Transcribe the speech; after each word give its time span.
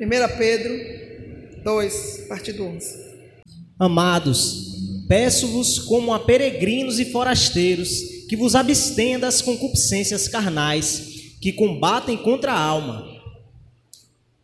1 0.00 0.38
Pedro 0.38 0.72
2, 1.62 2.24
partido 2.26 2.64
11. 2.64 3.10
Amados, 3.78 5.04
peço-vos 5.06 5.78
como 5.78 6.14
a 6.14 6.18
peregrinos 6.18 6.98
e 6.98 7.04
forasteiros 7.04 7.90
que 8.26 8.34
vos 8.34 8.54
abstenha 8.54 9.18
das 9.18 9.42
concupiscências 9.42 10.26
carnais 10.26 11.36
que 11.38 11.52
combatem 11.52 12.16
contra 12.16 12.50
a 12.50 12.58
alma, 12.58 13.06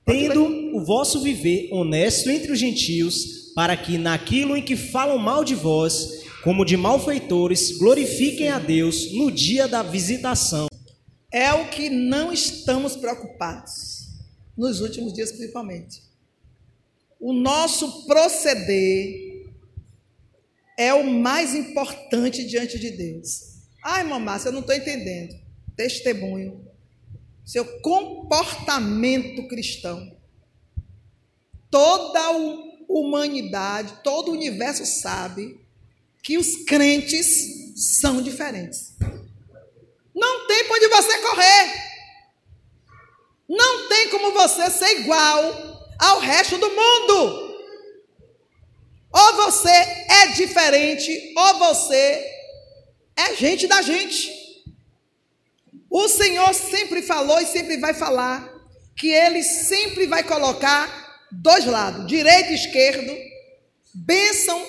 tendo 0.05 0.45
o 0.77 0.85
vosso 0.85 1.23
viver 1.23 1.71
honesto 1.73 2.29
entre 2.29 2.53
os 2.53 2.59
gentios, 2.59 3.53
para 3.55 3.79
que 3.79 3.97
naquilo 3.97 4.59
em 4.59 4.63
que 4.63 4.77
falam 4.77 5.17
mal 5.17 5.43
de 5.43 5.55
vós, 5.55 6.23
como 6.45 6.67
de 6.67 6.77
malfeitores, 6.77 7.79
glorifiquem 7.79 8.51
a 8.51 8.59
Deus 8.59 9.11
no 9.15 9.31
dia 9.31 9.67
da 9.67 9.83
visitação. 9.83 10.67
É 11.33 11.51
o 11.55 11.69
que 11.69 11.89
não 11.89 12.31
estamos 12.31 12.95
preocupados, 12.95 13.96
nos 14.57 14.81
últimos 14.81 15.13
dias 15.13 15.33
principalmente. 15.33 16.03
O 17.21 17.33
nosso 17.33 18.07
proceder 18.07 19.37
é 20.77 20.93
o 20.93 21.05
mais 21.05 21.55
importante 21.55 22.45
diante 22.45 22.79
de 22.79 22.91
Deus. 22.91 23.57
Ai, 23.83 24.05
mamá, 24.05 24.41
eu 24.45 24.53
não 24.53 24.61
estou 24.61 24.75
entendendo. 24.75 25.35
Testemunho. 25.77 26.67
Seu 27.45 27.65
comportamento 27.81 29.47
cristão. 29.49 30.15
Toda 31.71 32.19
a 32.19 32.31
humanidade, 32.89 34.01
todo 34.03 34.29
o 34.29 34.35
universo 34.35 34.85
sabe 34.85 35.61
que 36.23 36.37
os 36.37 36.65
crentes 36.65 37.67
são 38.01 38.21
diferentes. 38.21 38.95
Não 40.15 40.47
tem 40.47 40.65
para 40.65 40.77
onde 40.77 40.89
você 40.89 41.19
correr. 41.19 41.66
Como 44.27 44.41
você 44.41 44.69
ser 44.71 45.03
igual 45.03 45.87
ao 46.01 46.19
resto 46.19 46.59
do 46.59 46.69
mundo. 46.69 47.57
Ou 49.13 49.33
você 49.37 49.69
é 49.69 50.27
diferente, 50.35 51.33
ou 51.37 51.59
você 51.61 52.27
é 53.17 53.37
gente 53.37 53.69
da 53.69 53.81
gente. 53.83 54.29
O 55.89 56.09
Senhor 56.09 56.53
sempre 56.55 57.03
falou 57.03 57.41
e 57.41 57.47
sempre 57.47 57.77
vai 57.77 57.95
falar 57.95 58.53
que 58.97 59.11
Ele 59.11 59.45
sempre 59.45 60.09
vai 60.09 60.25
colocar 60.25 61.29
dois 61.31 61.65
lados, 61.65 62.09
direito 62.09 62.51
e 62.51 62.57
esquerdo, 62.57 63.17
bênção 63.95 64.61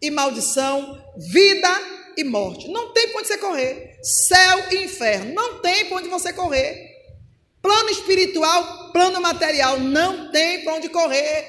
e 0.00 0.08
maldição, 0.08 1.04
vida 1.16 1.68
e 2.16 2.22
morte. 2.22 2.68
Não 2.68 2.92
tem 2.92 3.08
para 3.08 3.18
onde 3.18 3.28
você 3.28 3.38
correr. 3.38 3.98
Céu 4.04 4.68
e 4.70 4.84
inferno. 4.84 5.34
Não 5.34 5.60
tem 5.60 5.86
para 5.86 5.96
onde 5.96 6.08
você 6.08 6.32
correr. 6.32 6.89
Plano 7.62 7.90
espiritual, 7.90 8.90
plano 8.92 9.20
material. 9.20 9.78
Não 9.78 10.30
tem 10.30 10.62
para 10.62 10.74
onde 10.74 10.88
correr. 10.88 11.46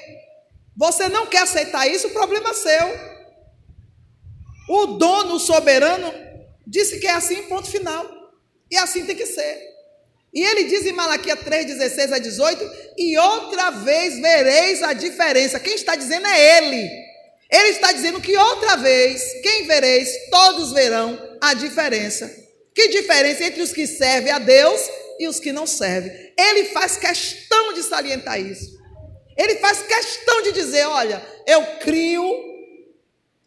Você 0.76 1.08
não 1.08 1.26
quer 1.26 1.42
aceitar 1.42 1.86
isso, 1.86 2.08
o 2.08 2.12
problema 2.12 2.50
é 2.50 2.54
seu. 2.54 3.12
O 4.68 4.86
dono, 4.86 5.34
o 5.34 5.40
soberano, 5.40 6.12
disse 6.66 6.98
que 6.98 7.06
é 7.06 7.12
assim, 7.12 7.42
ponto 7.44 7.70
final. 7.70 8.06
E 8.70 8.76
assim 8.76 9.04
tem 9.04 9.16
que 9.16 9.26
ser. 9.26 9.72
E 10.32 10.42
ele 10.42 10.64
diz 10.64 10.86
em 10.86 10.92
Malaquias 10.92 11.40
3, 11.40 11.66
16 11.66 12.12
a 12.12 12.18
18: 12.18 12.70
E 12.96 13.18
outra 13.18 13.70
vez 13.70 14.18
vereis 14.18 14.82
a 14.82 14.94
diferença. 14.94 15.60
Quem 15.60 15.74
está 15.74 15.94
dizendo 15.94 16.26
é 16.26 16.58
ele. 16.58 16.88
Ele 17.50 17.68
está 17.68 17.92
dizendo 17.92 18.18
que 18.18 18.34
outra 18.34 18.76
vez, 18.76 19.22
quem 19.42 19.66
vereis, 19.66 20.08
todos 20.30 20.72
verão 20.72 21.36
a 21.38 21.52
diferença. 21.52 22.34
Que 22.74 22.88
diferença 22.88 23.44
entre 23.44 23.60
os 23.60 23.72
que 23.72 23.86
servem 23.86 24.32
a 24.32 24.38
Deus 24.38 24.80
e 25.18 25.28
os 25.28 25.38
que 25.38 25.52
não 25.52 25.66
servem. 25.66 26.12
Ele 26.38 26.66
faz 26.66 26.96
questão 26.96 27.72
de 27.72 27.82
salientar 27.82 28.40
isso. 28.40 28.80
Ele 29.36 29.56
faz 29.56 29.82
questão 29.82 30.42
de 30.42 30.52
dizer: 30.52 30.86
olha, 30.86 31.24
eu 31.46 31.78
crio, 31.78 32.24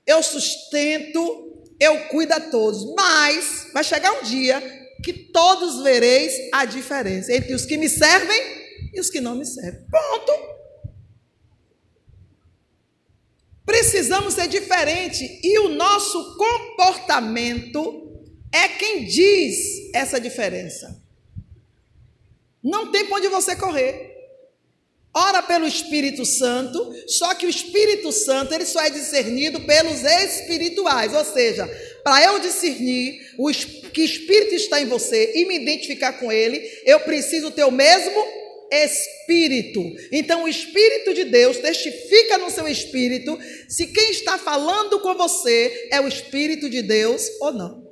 eu 0.06 0.22
sustento, 0.24 1.64
eu 1.80 2.08
cuido 2.08 2.34
a 2.34 2.40
todos. 2.40 2.94
Mas 2.96 3.68
vai 3.74 3.84
chegar 3.84 4.12
um 4.14 4.24
dia 4.24 4.62
que 5.04 5.14
todos 5.14 5.84
vereis 5.84 6.34
a 6.52 6.66
diferença 6.66 7.34
entre 7.34 7.54
os 7.54 7.66
que 7.66 7.78
me 7.78 7.88
servem 7.88 8.42
e 8.94 9.00
os 9.00 9.10
que 9.10 9.22
não 9.22 9.36
me 9.36 9.46
servem. 9.46 9.86
Ponto. 9.90 10.56
Precisamos 13.66 14.36
ser 14.36 14.48
diferente 14.48 15.40
e 15.44 15.60
o 15.60 15.70
nosso 15.70 16.38
comportamento 16.38 18.06
é 18.52 18.68
quem 18.70 19.06
diz 19.06 19.94
essa 19.94 20.20
diferença. 20.20 21.04
Não 22.66 22.92
tem 22.92 23.06
para 23.06 23.18
onde 23.18 23.28
você 23.28 23.56
correr. 23.56 24.12
Ora 25.14 25.44
pelo 25.44 25.68
Espírito 25.68 26.26
Santo, 26.26 26.94
só 27.08 27.36
que 27.36 27.46
o 27.46 27.50
Espírito 27.50 28.12
Santo 28.12 28.54
ele 28.54 28.66
só 28.66 28.82
é 28.82 28.90
discernido 28.90 29.62
pelos 29.62 30.04
espirituais, 30.04 31.14
ou 31.14 31.24
seja, 31.24 31.66
para 32.04 32.24
eu 32.24 32.40
discernir 32.40 33.22
o 33.38 33.50
que 33.94 34.02
Espírito 34.02 34.56
está 34.56 34.82
em 34.82 34.88
você 34.88 35.32
e 35.36 35.46
me 35.46 35.58
identificar 35.58 36.14
com 36.14 36.32
ele, 36.32 36.60
eu 36.86 37.00
preciso 37.02 37.52
ter 37.52 37.64
o 37.64 37.72
mesmo 37.72 38.22
espírito. 38.72 39.82
Então, 40.12 40.44
o 40.44 40.48
Espírito 40.48 41.14
de 41.14 41.24
Deus 41.24 41.58
testifica 41.58 42.40
no 42.40 42.50
seu 42.50 42.68
espírito 42.68 43.40
se 43.70 43.88
quem 43.88 44.10
está 44.10 44.40
falando 44.40 45.00
com 45.00 45.14
você 45.14 45.88
é 45.92 46.02
o 46.02 46.08
Espírito 46.08 46.68
de 46.68 46.82
Deus 46.82 47.30
ou 47.40 47.54
não. 47.54 47.88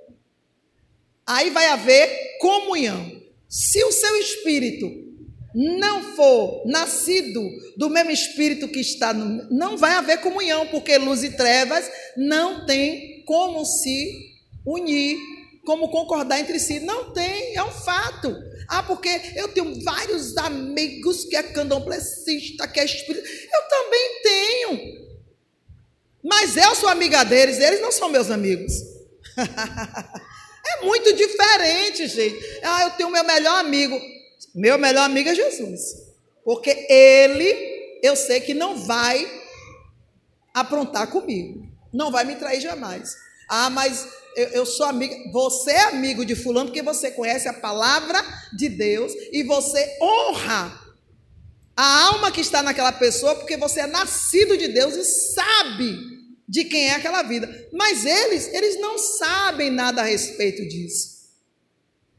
Aí 1.26 1.52
vai 1.52 1.68
haver 1.68 2.38
comunhão. 2.40 3.23
Se 3.54 3.84
o 3.84 3.92
seu 3.92 4.16
espírito 4.18 4.90
não 5.54 6.16
for 6.16 6.64
nascido 6.66 7.48
do 7.78 7.88
mesmo 7.88 8.10
espírito 8.10 8.68
que 8.68 8.80
está 8.80 9.14
no. 9.14 9.48
Não 9.52 9.78
vai 9.78 9.92
haver 9.92 10.22
comunhão, 10.22 10.66
porque 10.66 10.98
luz 10.98 11.22
e 11.22 11.30
trevas 11.30 11.88
não 12.18 12.66
tem 12.66 13.24
como 13.28 13.64
se 13.64 14.34
unir, 14.66 15.20
como 15.64 15.92
concordar 15.92 16.40
entre 16.40 16.60
si. 16.60 16.80
Não 16.80 17.14
tem, 17.14 17.56
é 17.56 17.64
um 17.64 17.70
fato. 17.70 18.36
Ah, 18.68 18.82
porque 18.82 19.22
eu 19.36 19.48
tenho 19.50 19.84
vários 19.84 20.36
amigos 20.38 21.26
que 21.26 21.36
é 21.36 21.44
candomblessista, 21.44 22.68
que 22.68 22.80
é 22.80 22.86
espírita. 22.86 23.30
Eu 23.54 23.70
também 23.70 24.22
tenho. 24.24 25.04
Mas 26.24 26.58
eu 26.58 26.74
sou 26.74 26.90
amiga 26.90 27.24
deles, 27.24 27.60
eles 27.60 27.82
não 27.82 27.92
são 27.92 28.10
meus 28.10 28.32
amigos. 28.32 28.74
é 30.78 30.86
muito 30.86 31.14
diferente, 31.14 32.08
gente. 32.08 32.60
Ah, 32.64 32.84
eu 32.84 32.92
tenho 32.92 33.10
meu 33.10 33.24
melhor 33.24 33.60
amigo. 33.60 34.00
Meu 34.54 34.78
melhor 34.78 35.04
amigo 35.04 35.30
é 35.30 35.36
Jesus. 35.36 35.82
Porque 36.44 36.86
ele, 36.90 38.00
eu 38.04 38.16
sei 38.16 38.40
que 38.42 38.54
não 38.54 38.78
vai 38.78 39.26
aprontar 40.54 41.08
comigo. 41.08 41.68
Não 41.92 42.12
vai 42.12 42.24
me 42.24 42.36
trair 42.36 42.62
jamais. 42.62 43.16
Ah, 43.50 43.70
mas 43.70 44.08
eu, 44.36 44.48
eu 44.50 44.66
sou 44.66 44.86
amiga. 44.86 45.16
Você 45.32 45.72
é 45.72 45.84
amigo 45.86 46.26
de 46.26 46.36
Fulano 46.36 46.68
porque 46.68 46.82
você 46.82 47.12
conhece 47.12 47.48
a 47.48 47.54
palavra 47.54 48.24
de 48.56 48.70
Deus 48.70 49.12
e 49.32 49.44
você 49.44 49.98
honra 50.02 50.80
a 51.76 52.06
alma 52.06 52.32
que 52.32 52.42
está 52.42 52.62
naquela 52.62 52.92
pessoa 52.92 53.36
porque 53.36 53.58
você 53.58 53.82
é 53.82 53.88
nascido 53.88 54.58
de 54.58 54.68
Deus 54.68 54.96
e 54.96 55.04
sabe 55.04 56.13
de 56.54 56.66
quem 56.66 56.90
é 56.90 56.92
aquela 56.92 57.24
vida. 57.24 57.68
Mas 57.74 58.06
eles, 58.06 58.48
eles 58.54 58.80
não 58.80 58.96
sabem 58.96 59.72
nada 59.72 60.02
a 60.02 60.06
respeito 60.06 60.64
disso. 60.68 61.14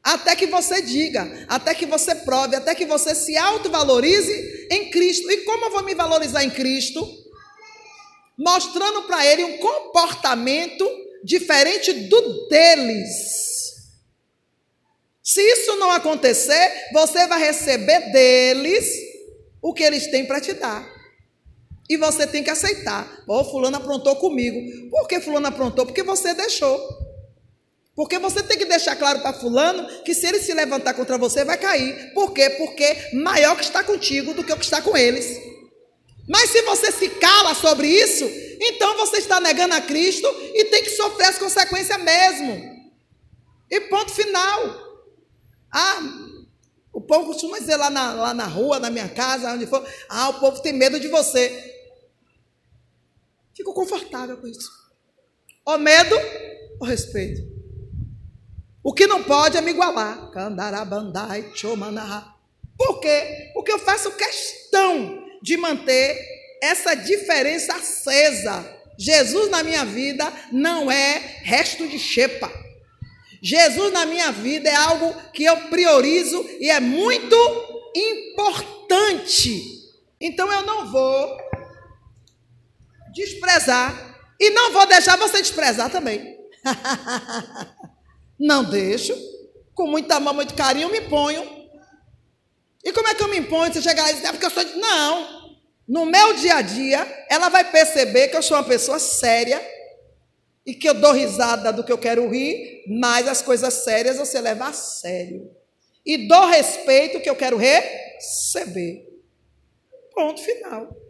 Até 0.03 0.34
que 0.34 0.49
você 0.49 0.83
diga, 0.83 1.47
até 1.49 1.72
que 1.72 1.87
você 1.87 2.17
prove, 2.17 2.56
até 2.56 2.75
que 2.75 2.84
você 2.84 3.15
se 3.15 3.37
autovalorize 3.37 4.67
em 4.72 4.91
Cristo. 4.91 5.31
E 5.31 5.45
como 5.45 5.67
eu 5.67 5.71
vou 5.71 5.84
me 5.84 5.95
valorizar 5.95 6.43
em 6.43 6.50
Cristo? 6.50 7.09
Mostrando 8.37 9.03
para 9.03 9.25
ele 9.25 9.45
um 9.45 9.59
comportamento 9.59 10.84
diferente 11.22 11.93
do 11.93 12.49
deles. 12.49 13.09
Se 15.22 15.41
isso 15.41 15.77
não 15.77 15.93
acontecer, 15.93 16.89
você 16.93 17.28
vai 17.28 17.39
receber 17.39 18.11
deles 18.11 18.84
o 19.62 19.72
que 19.72 19.84
eles 19.84 20.09
têm 20.09 20.27
para 20.27 20.41
te 20.41 20.55
dar. 20.55 20.94
E 21.89 21.97
você 21.97 22.27
tem 22.27 22.42
que 22.42 22.51
aceitar. 22.51 23.22
Ó, 23.28 23.41
oh, 23.41 23.45
fulano 23.45 23.77
aprontou 23.77 24.16
comigo. 24.16 24.91
Por 24.91 25.07
que 25.07 25.21
fulano 25.21 25.47
aprontou? 25.47 25.84
Porque 25.84 26.03
você 26.03 26.33
deixou. 26.33 26.81
Porque 27.95 28.19
você 28.19 28.42
tem 28.42 28.59
que 28.59 28.65
deixar 28.65 28.97
claro 28.97 29.21
para 29.21 29.33
fulano 29.33 29.86
que 30.03 30.15
se 30.15 30.27
ele 30.27 30.41
se 30.41 30.53
levantar 30.53 30.95
contra 30.95 31.16
você, 31.16 31.45
vai 31.45 31.57
cair. 31.57 32.13
Por 32.13 32.33
quê? 32.33 32.51
Porque 32.51 33.10
maior 33.15 33.57
que 33.57 33.63
está 33.63 33.84
contigo 33.84 34.34
do 34.34 34.42
que 34.42 34.53
o 34.53 34.57
que 34.57 34.65
está 34.65 34.83
com 34.83 34.97
eles. 34.97 35.41
Mas 36.28 36.51
se 36.51 36.63
você 36.63 36.91
se 36.91 37.09
cala 37.10 37.54
sobre 37.54 37.86
isso, 37.86 38.25
então 38.60 38.97
você 38.97 39.19
está 39.19 39.39
negando 39.41 39.75
a 39.75 39.81
Cristo 39.81 40.27
e 40.54 40.65
tem 40.65 40.83
que 40.83 40.91
sofrer 40.91 41.28
as 41.28 41.39
consequências 41.39 42.03
mesmo. 42.03 42.75
E 43.71 43.81
ponto 43.83 44.10
final. 44.10 44.83
Ah, 45.71 46.03
o 46.92 47.01
povo 47.01 47.27
costuma 47.27 47.59
dizer 47.59 47.77
lá 47.77 47.91
na, 47.91 48.13
lá 48.15 48.34
na 48.34 48.47
rua, 48.47 48.78
na 48.78 48.91
minha 48.91 49.09
casa, 49.09 49.53
onde 49.53 49.66
for, 49.66 49.84
ah, 50.09 50.31
o 50.31 50.41
povo 50.41 50.63
tem 50.63 50.72
medo 50.72 50.98
de 50.98 51.09
você. 51.09 51.73
Fico 53.54 53.72
confortável 53.72 54.36
com 54.36 54.47
isso. 54.47 54.71
O 55.66 55.78
medo, 55.78 56.15
o 56.80 56.84
respeito. 56.84 57.42
O 58.83 58.92
que 58.92 59.06
não 59.06 59.22
pode 59.24 59.56
é 59.56 59.60
me 59.60 59.71
igualar. 59.71 60.30
Por 62.77 63.01
quê? 63.01 63.51
Porque 63.54 63.72
eu 63.72 63.78
faço 63.78 64.10
questão 64.12 65.24
de 65.41 65.56
manter 65.56 66.18
essa 66.62 66.95
diferença 66.95 67.74
acesa. 67.74 68.74
Jesus 68.98 69.51
na 69.51 69.62
minha 69.62 69.84
vida 69.84 70.33
não 70.53 70.91
é 70.91 71.18
resto 71.42 71.86
de 71.89 71.98
xepa. 71.98 72.50
Jesus 73.42 73.92
na 73.92 74.07
minha 74.07 74.33
vida 74.33 74.68
é 74.68 74.74
algo 74.74 75.15
que 75.33 75.45
eu 75.45 75.57
priorizo 75.68 76.45
e 76.60 76.71
é 76.71 76.80
muito 76.80 77.36
importante. 77.95 79.74
Então 80.21 80.50
eu 80.50 80.62
não 80.62 80.91
vou 80.91 81.36
desprezar 83.15 84.15
e 84.39 84.51
não 84.51 84.72
vou 84.72 84.87
deixar 84.87 85.16
você 85.16 85.39
desprezar 85.39 85.91
também. 85.91 86.39
não 88.39 88.65
deixo. 88.65 89.15
Com 89.75 89.87
muito 89.87 90.11
amor, 90.13 90.34
muito 90.34 90.55
carinho, 90.55 90.91
me 90.91 91.01
ponho. 91.03 91.43
E 92.84 92.93
como 92.93 93.09
é 93.09 93.15
que 93.15 93.22
eu 93.22 93.28
me 93.28 93.39
imponho? 93.39 93.72
Você 93.72 93.81
chegar 93.81 94.11
e 94.11 94.15
dizer, 94.15 94.27
é 94.27 94.33
porque 94.33 94.47
eu 94.47 94.51
sou. 94.51 94.65
De... 94.65 94.75
Não. 94.77 95.45
No 95.87 96.07
meu 96.07 96.34
dia 96.34 96.57
a 96.57 96.63
dia, 96.63 97.27
ela 97.31 97.49
vai 97.49 97.71
perceber 97.71 98.28
que 98.28 98.37
eu 98.37 98.43
sou 98.43 98.57
uma 98.57 98.65
pessoa 98.65 98.99
séria 98.99 99.60
e 100.67 100.75
que 100.75 100.89
eu 100.89 100.95
dou 100.95 101.13
risada 101.13 101.72
do 101.72 101.84
que 101.84 101.93
eu 101.93 101.99
quero 101.99 102.28
rir, 102.28 102.84
mas 102.89 103.28
as 103.28 103.43
coisas 103.43 103.72
sérias 103.84 104.17
você 104.17 104.41
leva 104.41 104.69
a 104.69 104.72
sério. 104.72 105.51
E 106.05 106.28
dou 106.28 106.47
respeito 106.47 107.21
que 107.21 107.28
eu 107.28 107.37
quero 107.37 107.57
receber. 107.57 109.07
Ponto 110.15 110.41
final. 110.43 111.03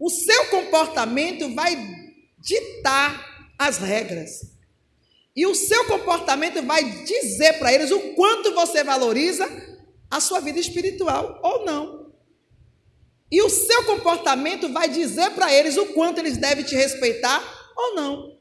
O 0.00 0.08
seu 0.08 0.46
comportamento 0.46 1.54
vai 1.54 1.76
ditar 2.38 3.52
as 3.58 3.76
regras. 3.76 4.40
E 5.36 5.46
o 5.46 5.54
seu 5.54 5.84
comportamento 5.84 6.62
vai 6.62 6.82
dizer 7.04 7.58
para 7.58 7.72
eles 7.72 7.90
o 7.90 8.14
quanto 8.14 8.54
você 8.54 8.82
valoriza 8.82 9.46
a 10.10 10.18
sua 10.18 10.40
vida 10.40 10.58
espiritual 10.58 11.38
ou 11.42 11.66
não. 11.66 12.12
E 13.30 13.42
o 13.42 13.50
seu 13.50 13.84
comportamento 13.84 14.72
vai 14.72 14.88
dizer 14.88 15.30
para 15.32 15.52
eles 15.52 15.76
o 15.76 15.86
quanto 15.86 16.18
eles 16.18 16.38
devem 16.38 16.64
te 16.64 16.74
respeitar 16.74 17.42
ou 17.76 17.94
não. 17.94 18.38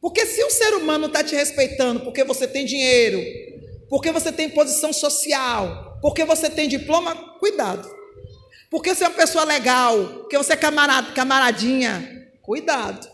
Porque 0.00 0.26
se 0.26 0.44
o 0.44 0.50
ser 0.50 0.74
humano 0.74 1.06
está 1.06 1.24
te 1.24 1.34
respeitando 1.34 2.00
porque 2.00 2.22
você 2.22 2.46
tem 2.46 2.66
dinheiro, 2.66 3.20
porque 3.88 4.12
você 4.12 4.30
tem 4.30 4.50
posição 4.50 4.92
social, 4.92 5.98
porque 6.02 6.24
você 6.24 6.50
tem 6.50 6.68
diploma, 6.68 7.38
cuidado. 7.38 7.93
Porque 8.74 8.92
você 8.92 9.04
é 9.04 9.08
uma 9.08 9.14
pessoa 9.14 9.44
legal, 9.44 10.04
porque 10.22 10.36
você 10.36 10.54
é 10.54 10.56
camarada, 10.56 11.12
camaradinha, 11.12 12.28
cuidado. 12.42 13.08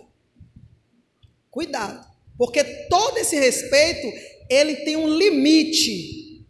Cuidado. 1.50 2.02
Porque 2.38 2.64
todo 2.88 3.18
esse 3.18 3.38
respeito, 3.38 4.10
ele 4.48 4.76
tem 4.76 4.96
um 4.96 5.06
limite. 5.06 6.46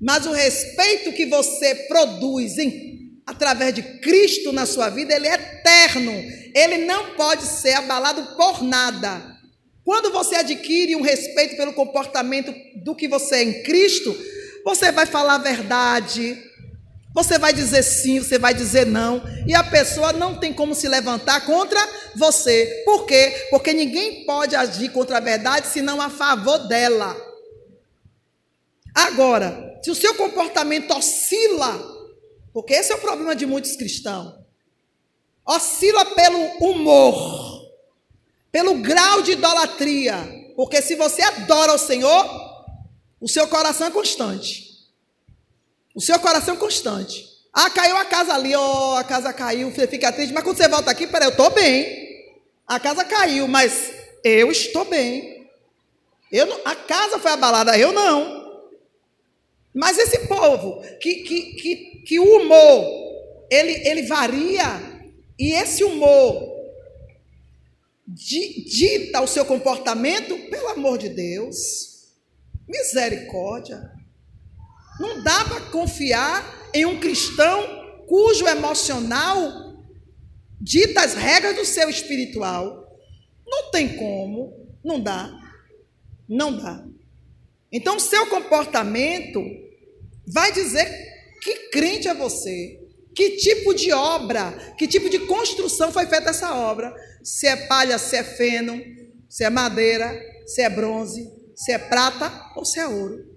Mas 0.00 0.24
o 0.24 0.32
respeito 0.32 1.12
que 1.12 1.26
você 1.26 1.74
produz 1.74 2.56
em, 2.56 3.20
através 3.26 3.74
de 3.74 3.82
Cristo 4.00 4.52
na 4.52 4.64
sua 4.64 4.88
vida, 4.88 5.14
ele 5.14 5.28
é 5.28 5.34
eterno 5.34 6.12
ele 6.54 6.86
não 6.86 7.14
pode 7.14 7.44
ser 7.44 7.74
abalado 7.74 8.34
por 8.34 8.62
nada. 8.62 9.36
Quando 9.84 10.10
você 10.10 10.36
adquire 10.36 10.96
um 10.96 11.02
respeito 11.02 11.58
pelo 11.58 11.74
comportamento 11.74 12.54
do 12.76 12.94
que 12.94 13.06
você 13.06 13.34
é 13.36 13.42
em 13.42 13.62
Cristo, 13.62 14.16
você 14.64 14.90
vai 14.90 15.04
falar 15.04 15.34
a 15.34 15.38
verdade, 15.38 16.47
você 17.14 17.38
vai 17.38 17.52
dizer 17.52 17.82
sim, 17.82 18.20
você 18.20 18.38
vai 18.38 18.54
dizer 18.54 18.86
não, 18.86 19.22
e 19.46 19.54
a 19.54 19.64
pessoa 19.64 20.12
não 20.12 20.38
tem 20.38 20.52
como 20.52 20.74
se 20.74 20.88
levantar 20.88 21.44
contra 21.46 21.80
você. 22.14 22.82
Por 22.84 23.06
quê? 23.06 23.48
Porque 23.50 23.72
ninguém 23.72 24.24
pode 24.24 24.54
agir 24.54 24.90
contra 24.90 25.16
a 25.16 25.20
verdade 25.20 25.66
senão 25.68 26.00
a 26.00 26.10
favor 26.10 26.58
dela. 26.68 27.16
Agora, 28.94 29.78
se 29.82 29.90
o 29.90 29.94
seu 29.94 30.14
comportamento 30.14 30.92
oscila, 30.92 31.80
porque 32.52 32.74
esse 32.74 32.92
é 32.92 32.94
o 32.94 33.00
problema 33.00 33.34
de 33.34 33.46
muitos 33.46 33.76
cristãos 33.76 34.38
oscila 35.48 36.04
pelo 36.04 36.38
humor, 36.60 37.72
pelo 38.52 38.74
grau 38.82 39.22
de 39.22 39.32
idolatria. 39.32 40.16
Porque 40.54 40.82
se 40.82 40.94
você 40.94 41.22
adora 41.22 41.72
o 41.72 41.78
Senhor, 41.78 42.26
o 43.18 43.26
seu 43.26 43.48
coração 43.48 43.86
é 43.86 43.90
constante. 43.90 44.67
O 45.98 46.00
seu 46.00 46.16
coração 46.20 46.54
é 46.54 46.56
constante. 46.56 47.26
Ah, 47.52 47.68
caiu 47.70 47.96
a 47.96 48.04
casa 48.04 48.32
ali, 48.32 48.54
ó, 48.54 48.92
oh, 48.92 48.96
a 48.98 49.02
casa 49.02 49.32
caiu, 49.32 49.68
você 49.68 49.84
fica 49.84 50.12
triste, 50.12 50.32
mas 50.32 50.44
quando 50.44 50.56
você 50.56 50.68
volta 50.68 50.92
aqui, 50.92 51.08
peraí, 51.08 51.26
eu 51.26 51.32
estou 51.32 51.50
bem. 51.50 52.24
A 52.64 52.78
casa 52.78 53.04
caiu, 53.04 53.48
mas 53.48 53.90
eu 54.22 54.48
estou 54.48 54.84
bem. 54.84 55.50
Eu 56.30 56.46
não, 56.46 56.60
a 56.64 56.76
casa 56.76 57.18
foi 57.18 57.32
abalada, 57.32 57.76
eu 57.76 57.90
não. 57.90 58.62
Mas 59.74 59.98
esse 59.98 60.20
povo, 60.28 60.80
que, 61.00 61.16
que, 61.24 61.42
que, 61.54 61.76
que 62.06 62.20
o 62.20 62.42
humor, 62.42 63.48
ele, 63.50 63.88
ele 63.88 64.02
varia 64.02 64.80
e 65.36 65.52
esse 65.52 65.82
humor 65.82 66.62
dita 68.06 69.20
o 69.20 69.26
seu 69.26 69.44
comportamento, 69.44 70.38
pelo 70.48 70.68
amor 70.68 70.96
de 70.96 71.08
Deus, 71.08 72.06
misericórdia. 72.68 73.97
Não 74.98 75.22
dá 75.22 75.44
para 75.44 75.60
confiar 75.62 76.70
em 76.74 76.84
um 76.84 76.98
cristão 76.98 78.04
cujo 78.06 78.46
emocional 78.46 79.68
dita 80.60 81.02
as 81.02 81.14
regras 81.14 81.56
do 81.56 81.64
seu 81.64 81.88
espiritual. 81.88 82.86
Não 83.46 83.70
tem 83.70 83.96
como, 83.96 84.76
não 84.84 85.00
dá. 85.00 85.30
Não 86.28 86.56
dá. 86.56 86.84
Então, 87.70 87.98
seu 87.98 88.26
comportamento 88.26 89.42
vai 90.26 90.52
dizer 90.52 90.86
que 91.40 91.70
crente 91.70 92.08
é 92.08 92.14
você. 92.14 92.80
Que 93.14 93.30
tipo 93.30 93.74
de 93.74 93.92
obra, 93.92 94.74
que 94.76 94.86
tipo 94.86 95.10
de 95.10 95.20
construção 95.20 95.92
foi 95.92 96.06
feita 96.06 96.30
essa 96.30 96.54
obra? 96.54 96.94
Se 97.22 97.46
é 97.46 97.56
palha, 97.66 97.98
se 97.98 98.16
é 98.16 98.22
feno, 98.22 98.80
se 99.28 99.44
é 99.44 99.50
madeira, 99.50 100.18
se 100.46 100.62
é 100.62 100.70
bronze, 100.70 101.28
se 101.54 101.72
é 101.72 101.78
prata 101.78 102.52
ou 102.54 102.64
se 102.64 102.78
é 102.78 102.86
ouro. 102.86 103.27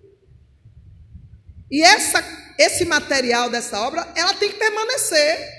E 1.71 1.81
essa, 1.81 2.23
esse 2.59 2.83
material 2.83 3.50
dessa 3.50 3.79
obra, 3.79 4.06
ela 4.15 4.33
tem 4.33 4.50
que 4.50 4.57
permanecer 4.57 5.50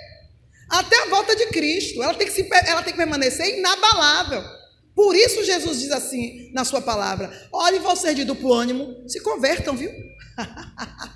até 0.68 1.02
a 1.02 1.06
volta 1.06 1.34
de 1.34 1.46
Cristo. 1.46 2.02
Ela 2.02 2.14
tem 2.14 2.26
que, 2.26 2.32
se, 2.32 2.46
ela 2.66 2.82
tem 2.82 2.92
que 2.92 2.98
permanecer 2.98 3.58
inabalável. 3.58 4.42
Por 4.94 5.16
isso 5.16 5.42
Jesus 5.42 5.80
diz 5.80 5.90
assim 5.90 6.50
na 6.52 6.64
sua 6.64 6.82
palavra: 6.82 7.32
olhe 7.50 7.78
vocês 7.78 8.14
de 8.14 8.24
duplo 8.24 8.52
ânimo, 8.52 9.08
se 9.08 9.20
convertam, 9.20 9.74
viu? 9.74 9.90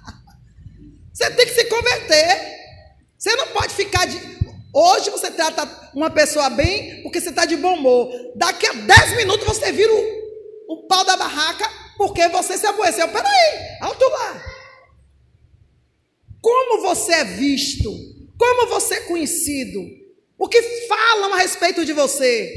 Você 1.13 1.31
tem 1.31 1.47
que 1.47 1.55
se 1.55 1.65
converter. 1.65 2.57
Você 3.19 3.35
não 3.37 3.47
pode 3.47 3.75
ficar 3.75 4.07
de. 4.07 4.21
Hoje 4.75 5.09
você 5.09 5.31
trata 5.31 5.67
uma 5.95 6.11
pessoa 6.11 6.51
bem 6.51 7.03
porque 7.03 7.19
você 7.19 7.31
está 7.31 7.47
de 7.47 7.57
bom 7.57 7.73
humor. 7.73 8.11
Daqui 8.37 8.67
a 8.67 8.73
10 8.75 9.17
minutos 9.17 9.47
você 9.47 9.73
vira 9.73 9.91
o, 9.95 10.75
o 10.75 10.87
pau 10.87 11.03
da 11.07 11.17
barraca 11.17 11.67
porque 11.97 12.29
você 12.29 12.59
se 12.59 12.67
aborreceu. 12.67 13.09
Peraí, 13.09 13.79
alto 13.81 14.07
lá. 14.07 14.56
Como 16.47 16.81
você 16.81 17.13
é 17.13 17.25
visto? 17.25 17.93
Como 18.39 18.69
você 18.69 18.95
é 18.95 19.01
conhecido? 19.01 19.81
O 20.39 20.47
que 20.47 20.63
falam 20.87 21.35
a 21.35 21.39
respeito 21.39 21.85
de 21.85 21.93
você? 21.93 22.55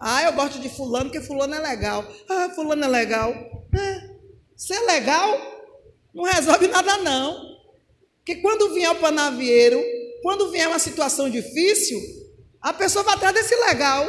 Ah, 0.00 0.22
eu 0.22 0.32
gosto 0.32 0.58
de 0.58 0.70
fulano 0.70 1.10
porque 1.10 1.20
fulano 1.20 1.54
é 1.54 1.58
legal. 1.58 2.02
Ah, 2.26 2.48
fulano 2.54 2.82
é 2.82 2.88
legal. 2.88 3.30
É, 3.30 4.10
ser 4.56 4.76
é 4.76 4.80
legal 4.80 5.38
não 6.14 6.24
resolve 6.24 6.66
nada 6.68 6.96
não. 6.96 7.58
Que 8.24 8.36
quando 8.36 8.72
vier 8.72 8.90
o 8.90 8.94
panavieiro, 8.94 9.84
quando 10.22 10.50
vier 10.50 10.66
uma 10.66 10.78
situação 10.78 11.28
difícil, 11.28 12.00
a 12.58 12.72
pessoa 12.72 13.04
vai 13.04 13.16
atrás 13.16 13.34
desse 13.34 13.54
legal. 13.54 14.08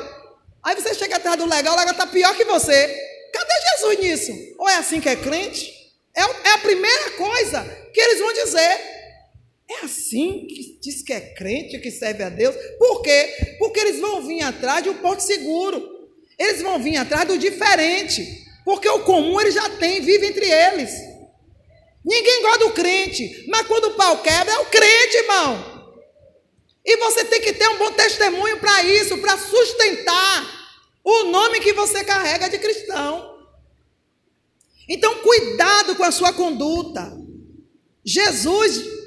Aí 0.63 0.73
você 0.73 0.93
chega 0.93 1.17
atrás 1.17 1.37
do 1.37 1.45
legal, 1.45 1.75
o 1.75 1.77
legal 1.77 1.91
está 1.91 2.07
pior 2.07 2.33
que 2.37 2.45
você. 2.45 2.87
Cadê 3.33 3.53
Jesus 3.71 3.99
nisso? 3.99 4.55
Ou 4.57 4.69
é 4.69 4.77
assim 4.77 5.01
que 5.01 5.09
é 5.09 5.17
crente? 5.17 5.69
É, 6.15 6.21
é 6.21 6.51
a 6.53 6.59
primeira 6.59 7.11
coisa 7.17 7.61
que 7.93 7.99
eles 7.99 8.17
vão 8.17 8.31
dizer. 8.31 9.00
É 9.71 9.85
assim 9.85 10.45
que 10.47 10.79
diz 10.81 11.01
que 11.01 11.13
é 11.13 11.21
crente, 11.21 11.79
que 11.79 11.89
serve 11.89 12.23
a 12.23 12.29
Deus. 12.29 12.53
Por 12.77 13.01
quê? 13.01 13.55
Porque 13.57 13.79
eles 13.79 14.01
vão 14.01 14.21
vir 14.21 14.41
atrás 14.41 14.83
de 14.83 14.89
um 14.89 14.97
porto 14.97 15.21
seguro. 15.21 16.09
Eles 16.37 16.61
vão 16.61 16.77
vir 16.77 16.97
atrás 16.97 17.25
do 17.25 17.37
diferente. 17.37 18.45
Porque 18.65 18.89
o 18.89 19.03
comum 19.03 19.39
eles 19.39 19.53
já 19.53 19.69
têm, 19.69 20.01
vive 20.01 20.27
entre 20.27 20.45
eles. 20.45 20.91
Ninguém 22.03 22.41
gosta 22.41 22.65
do 22.65 22.71
crente, 22.71 23.45
mas 23.47 23.65
quando 23.67 23.85
o 23.85 23.93
pau 23.93 24.21
quebra, 24.21 24.53
é 24.53 24.59
o 24.59 24.65
crente, 24.65 25.17
irmão. 25.17 25.93
E 26.83 26.97
você 26.97 27.23
tem 27.23 27.39
que 27.39 27.53
ter 27.53 27.67
um 27.69 27.77
bom 27.77 27.91
testemunho 27.91 28.59
para 28.59 28.83
isso, 28.83 29.17
para 29.19 29.37
sustentar 29.37 30.61
o 31.03 31.23
nome 31.25 31.59
que 31.61 31.73
você 31.73 32.03
carrega 32.03 32.49
de 32.49 32.57
cristão. 32.57 33.37
Então, 34.89 35.19
cuidado 35.19 35.95
com 35.95 36.03
a 36.03 36.11
sua 36.11 36.33
conduta. 36.33 37.15
Jesus 38.03 39.00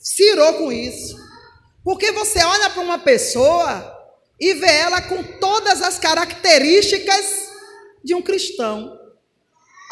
se 0.00 0.22
irou 0.22 0.54
com 0.54 0.72
isso. 0.72 1.16
Porque 1.84 2.10
você 2.10 2.42
olha 2.42 2.70
para 2.70 2.82
uma 2.82 2.98
pessoa 2.98 3.96
e 4.40 4.54
vê 4.54 4.70
ela 4.70 5.02
com 5.02 5.22
todas 5.38 5.82
as 5.82 5.98
características 5.98 7.50
de 8.02 8.14
um 8.14 8.22
cristão. 8.22 8.98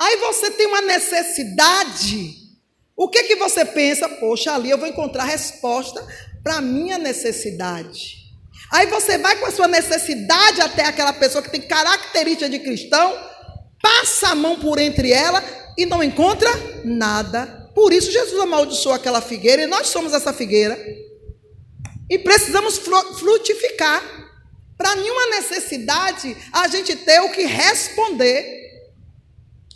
Aí 0.00 0.16
você 0.16 0.50
tem 0.50 0.66
uma 0.66 0.80
necessidade 0.82 2.48
O 3.00 3.08
que 3.08 3.22
que 3.22 3.36
você 3.36 3.64
pensa? 3.64 4.08
Poxa, 4.08 4.52
ali 4.52 4.70
eu 4.70 4.76
vou 4.76 4.88
encontrar 4.88 5.22
resposta 5.22 6.04
para 6.42 6.56
a 6.56 6.60
minha 6.60 6.98
necessidade. 6.98 8.16
Aí 8.72 8.88
você 8.88 9.16
vai 9.16 9.36
com 9.36 9.46
a 9.46 9.52
sua 9.52 9.68
necessidade 9.68 10.60
até 10.60 10.84
aquela 10.84 11.12
pessoa 11.12 11.40
que 11.40 11.48
tem 11.48 11.60
característica 11.60 12.50
de 12.50 12.58
cristão, 12.58 13.16
passa 13.80 14.30
a 14.30 14.34
mão 14.34 14.58
por 14.58 14.80
entre 14.80 15.12
ela 15.12 15.40
e 15.78 15.86
não 15.86 16.02
encontra 16.02 16.50
nada. 16.84 17.67
Por 17.78 17.92
isso 17.92 18.11
Jesus 18.11 18.40
amaldiçoou 18.40 18.92
aquela 18.92 19.20
figueira 19.20 19.62
e 19.62 19.66
nós 19.68 19.87
somos 19.87 20.12
essa 20.12 20.32
figueira. 20.32 20.76
E 22.11 22.18
precisamos 22.18 22.76
frutificar. 22.76 24.02
Para 24.76 24.97
nenhuma 24.97 25.26
necessidade 25.26 26.37
a 26.52 26.66
gente 26.66 26.97
ter 26.97 27.20
o 27.20 27.30
que 27.30 27.42
responder. 27.44 28.90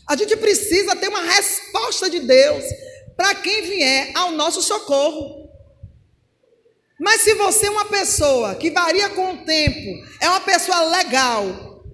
A 0.08 0.16
gente 0.16 0.36
precisa 0.36 0.96
ter 0.96 1.06
uma 1.06 1.22
resposta 1.22 2.10
de 2.10 2.18
Deus 2.18 2.64
para 3.16 3.36
quem 3.36 3.62
vier 3.62 4.10
ao 4.16 4.32
nosso 4.32 4.62
socorro. 4.62 5.48
Mas 6.98 7.20
se 7.20 7.34
você 7.34 7.68
é 7.68 7.70
uma 7.70 7.84
pessoa 7.84 8.56
que 8.56 8.72
varia 8.72 9.10
com 9.10 9.34
o 9.34 9.44
tempo, 9.44 10.04
é 10.20 10.28
uma 10.28 10.40
pessoa 10.40 10.82
legal, 10.86 11.84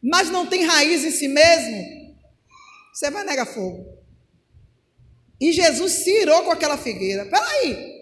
mas 0.00 0.30
não 0.30 0.46
tem 0.46 0.64
raiz 0.64 1.02
em 1.04 1.10
si 1.10 1.26
mesmo, 1.26 2.14
você 2.92 3.10
vai 3.10 3.24
negar 3.24 3.46
fogo. 3.46 3.93
E 5.40 5.52
Jesus 5.52 5.92
se 5.92 6.10
irou 6.22 6.42
com 6.42 6.52
aquela 6.52 6.76
figueira. 6.76 7.26
Peraí. 7.26 7.94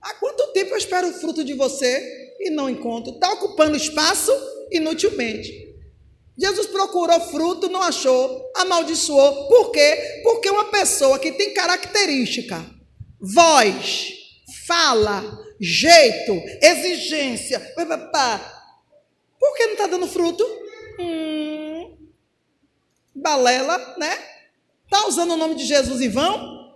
Há 0.00 0.14
quanto 0.14 0.52
tempo 0.52 0.72
eu 0.72 0.78
espero 0.78 1.08
o 1.08 1.12
fruto 1.12 1.44
de 1.44 1.54
você 1.54 2.36
e 2.40 2.50
não 2.50 2.70
encontro? 2.70 3.14
Está 3.14 3.32
ocupando 3.32 3.76
espaço 3.76 4.32
inutilmente. 4.70 5.68
Jesus 6.38 6.68
procurou 6.68 7.20
fruto, 7.20 7.68
não 7.68 7.82
achou, 7.82 8.50
amaldiçoou. 8.54 9.48
Por 9.48 9.72
quê? 9.72 10.20
Porque 10.22 10.48
uma 10.48 10.66
pessoa 10.66 11.18
que 11.18 11.32
tem 11.32 11.52
característica, 11.52 12.64
voz, 13.20 14.12
fala, 14.66 15.24
jeito, 15.60 16.32
exigência, 16.62 17.58
por 19.38 19.56
que 19.56 19.66
não 19.66 19.72
está 19.72 19.86
dando 19.88 20.06
fruto? 20.06 20.44
Hum, 21.00 21.96
balela, 23.14 23.96
né? 23.98 24.37
Está 24.90 25.06
usando 25.06 25.32
o 25.32 25.36
nome 25.36 25.54
de 25.54 25.66
Jesus 25.66 26.00
em 26.00 26.08
vão? 26.08 26.72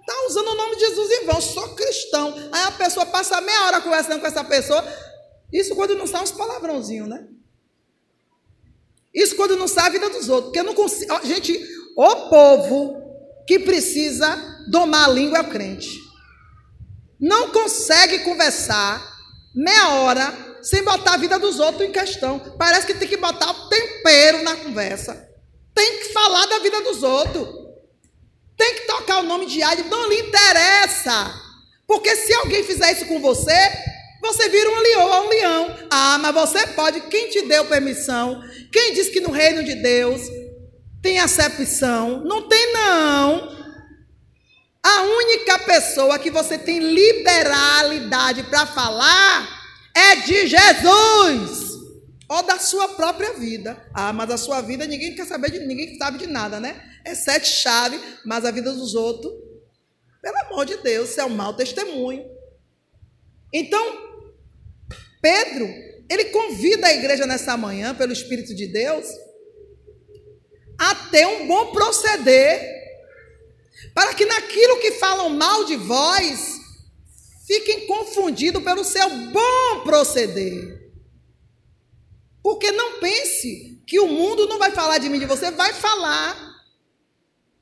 Está 0.00 0.26
usando 0.26 0.48
o 0.48 0.54
nome 0.56 0.74
de 0.74 0.80
Jesus 0.80 1.10
em 1.12 1.26
vão, 1.26 1.40
sou 1.40 1.74
cristão. 1.76 2.34
Aí 2.52 2.62
a 2.64 2.72
pessoa 2.72 3.06
passa 3.06 3.40
meia 3.40 3.66
hora 3.66 3.80
conversando 3.80 4.20
com 4.20 4.26
essa 4.26 4.42
pessoa. 4.42 4.84
Isso 5.52 5.76
quando 5.76 5.94
não 5.94 6.08
sai 6.08 6.24
uns 6.24 6.32
palavrãozinhos, 6.32 7.08
né? 7.08 7.24
Isso 9.14 9.36
quando 9.36 9.56
não 9.56 9.68
sabe 9.68 9.86
a 9.96 10.00
vida 10.00 10.10
dos 10.10 10.28
outros. 10.28 10.46
Porque 10.46 10.58
eu 10.58 10.64
não 10.64 10.74
consigo. 10.74 11.24
Gente, 11.24 11.56
o 11.96 12.16
povo 12.28 13.00
que 13.46 13.60
precisa 13.60 14.36
domar 14.68 15.08
a 15.08 15.12
língua 15.12 15.38
é 15.38 15.42
o 15.42 15.50
crente. 15.50 16.00
Não 17.20 17.50
consegue 17.50 18.24
conversar 18.24 19.00
meia 19.54 19.90
hora 19.90 20.58
sem 20.62 20.82
botar 20.82 21.14
a 21.14 21.18
vida 21.18 21.38
dos 21.38 21.60
outros 21.60 21.88
em 21.88 21.92
questão. 21.92 22.40
Parece 22.58 22.88
que 22.88 22.94
tem 22.94 23.06
que 23.06 23.16
botar 23.16 23.48
o 23.52 23.68
tempero 23.68 24.42
na 24.42 24.56
conversa. 24.56 25.32
Tem 25.74 25.98
que 25.98 26.12
falar 26.12 26.46
da 26.46 26.58
vida 26.60 26.80
dos 26.82 27.02
outros. 27.02 27.48
Tem 28.56 28.74
que 28.74 28.86
tocar 28.86 29.18
o 29.18 29.24
nome 29.24 29.46
de 29.46 29.62
Ade. 29.62 29.82
Não 29.84 30.08
lhe 30.08 30.20
interessa. 30.20 31.34
Porque 31.86 32.14
se 32.16 32.32
alguém 32.34 32.62
fizer 32.62 32.92
isso 32.92 33.06
com 33.06 33.20
você, 33.20 33.72
você 34.22 34.48
vira 34.48 34.70
um 34.70 34.80
leão 34.80 35.10
ou 35.10 35.26
um 35.26 35.28
leão. 35.28 35.78
Ah, 35.90 36.18
mas 36.18 36.34
você 36.34 36.66
pode. 36.68 37.00
Quem 37.02 37.28
te 37.30 37.42
deu 37.42 37.64
permissão? 37.66 38.42
Quem 38.72 38.94
disse 38.94 39.10
que 39.10 39.20
no 39.20 39.30
reino 39.30 39.62
de 39.64 39.74
Deus 39.74 40.22
tem 41.02 41.18
acepção? 41.18 42.24
Não 42.24 42.48
tem, 42.48 42.72
não. 42.72 43.54
A 44.82 45.02
única 45.02 45.58
pessoa 45.60 46.18
que 46.18 46.30
você 46.30 46.58
tem 46.58 46.78
liberalidade 46.78 48.42
para 48.44 48.66
falar 48.66 49.48
é 49.94 50.16
de 50.16 50.46
Jesus. 50.46 51.63
Ou 52.28 52.42
da 52.42 52.58
sua 52.58 52.88
própria 52.88 53.34
vida. 53.34 53.76
Ah, 53.92 54.12
mas 54.12 54.30
a 54.30 54.36
sua 54.36 54.60
vida 54.60 54.86
ninguém 54.86 55.14
quer 55.14 55.26
saber 55.26 55.50
de 55.50 55.60
ninguém 55.60 55.96
sabe 55.98 56.18
de 56.18 56.26
nada, 56.26 56.58
né? 56.58 56.82
É 57.04 57.14
sete 57.14 57.46
chaves, 57.46 58.00
mas 58.24 58.44
a 58.44 58.50
vida 58.50 58.72
dos 58.72 58.94
outros, 58.94 59.32
pelo 60.22 60.38
amor 60.38 60.64
de 60.64 60.76
Deus, 60.78 61.10
isso 61.10 61.20
é 61.20 61.24
um 61.24 61.30
mau 61.30 61.54
testemunho. 61.54 62.24
Então, 63.52 63.84
Pedro, 65.20 65.66
ele 66.10 66.26
convida 66.26 66.86
a 66.86 66.94
igreja 66.94 67.26
nessa 67.26 67.56
manhã, 67.56 67.94
pelo 67.94 68.12
Espírito 68.12 68.54
de 68.54 68.66
Deus, 68.66 69.06
a 70.78 70.94
ter 71.10 71.26
um 71.26 71.46
bom 71.46 71.72
proceder, 71.72 72.72
para 73.94 74.14
que 74.14 74.24
naquilo 74.24 74.80
que 74.80 74.92
falam 74.92 75.28
mal 75.30 75.64
de 75.64 75.76
vós, 75.76 76.58
fiquem 77.46 77.86
confundidos 77.86 78.62
pelo 78.62 78.84
seu 78.84 79.08
bom 79.08 79.84
proceder. 79.84 80.83
Porque 82.44 82.70
não 82.70 83.00
pense 83.00 83.82
que 83.84 83.98
o 83.98 84.06
mundo 84.06 84.46
não 84.46 84.58
vai 84.60 84.70
falar 84.70 84.98
de 84.98 85.08
mim, 85.08 85.18
de 85.18 85.26
você, 85.26 85.50
vai 85.50 85.72
falar. 85.72 86.38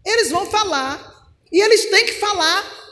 Eles 0.05 0.31
vão 0.31 0.45
falar. 0.45 1.11
E 1.51 1.59
eles 1.59 1.87
têm 1.87 2.05
que 2.05 2.15
falar 2.15 2.83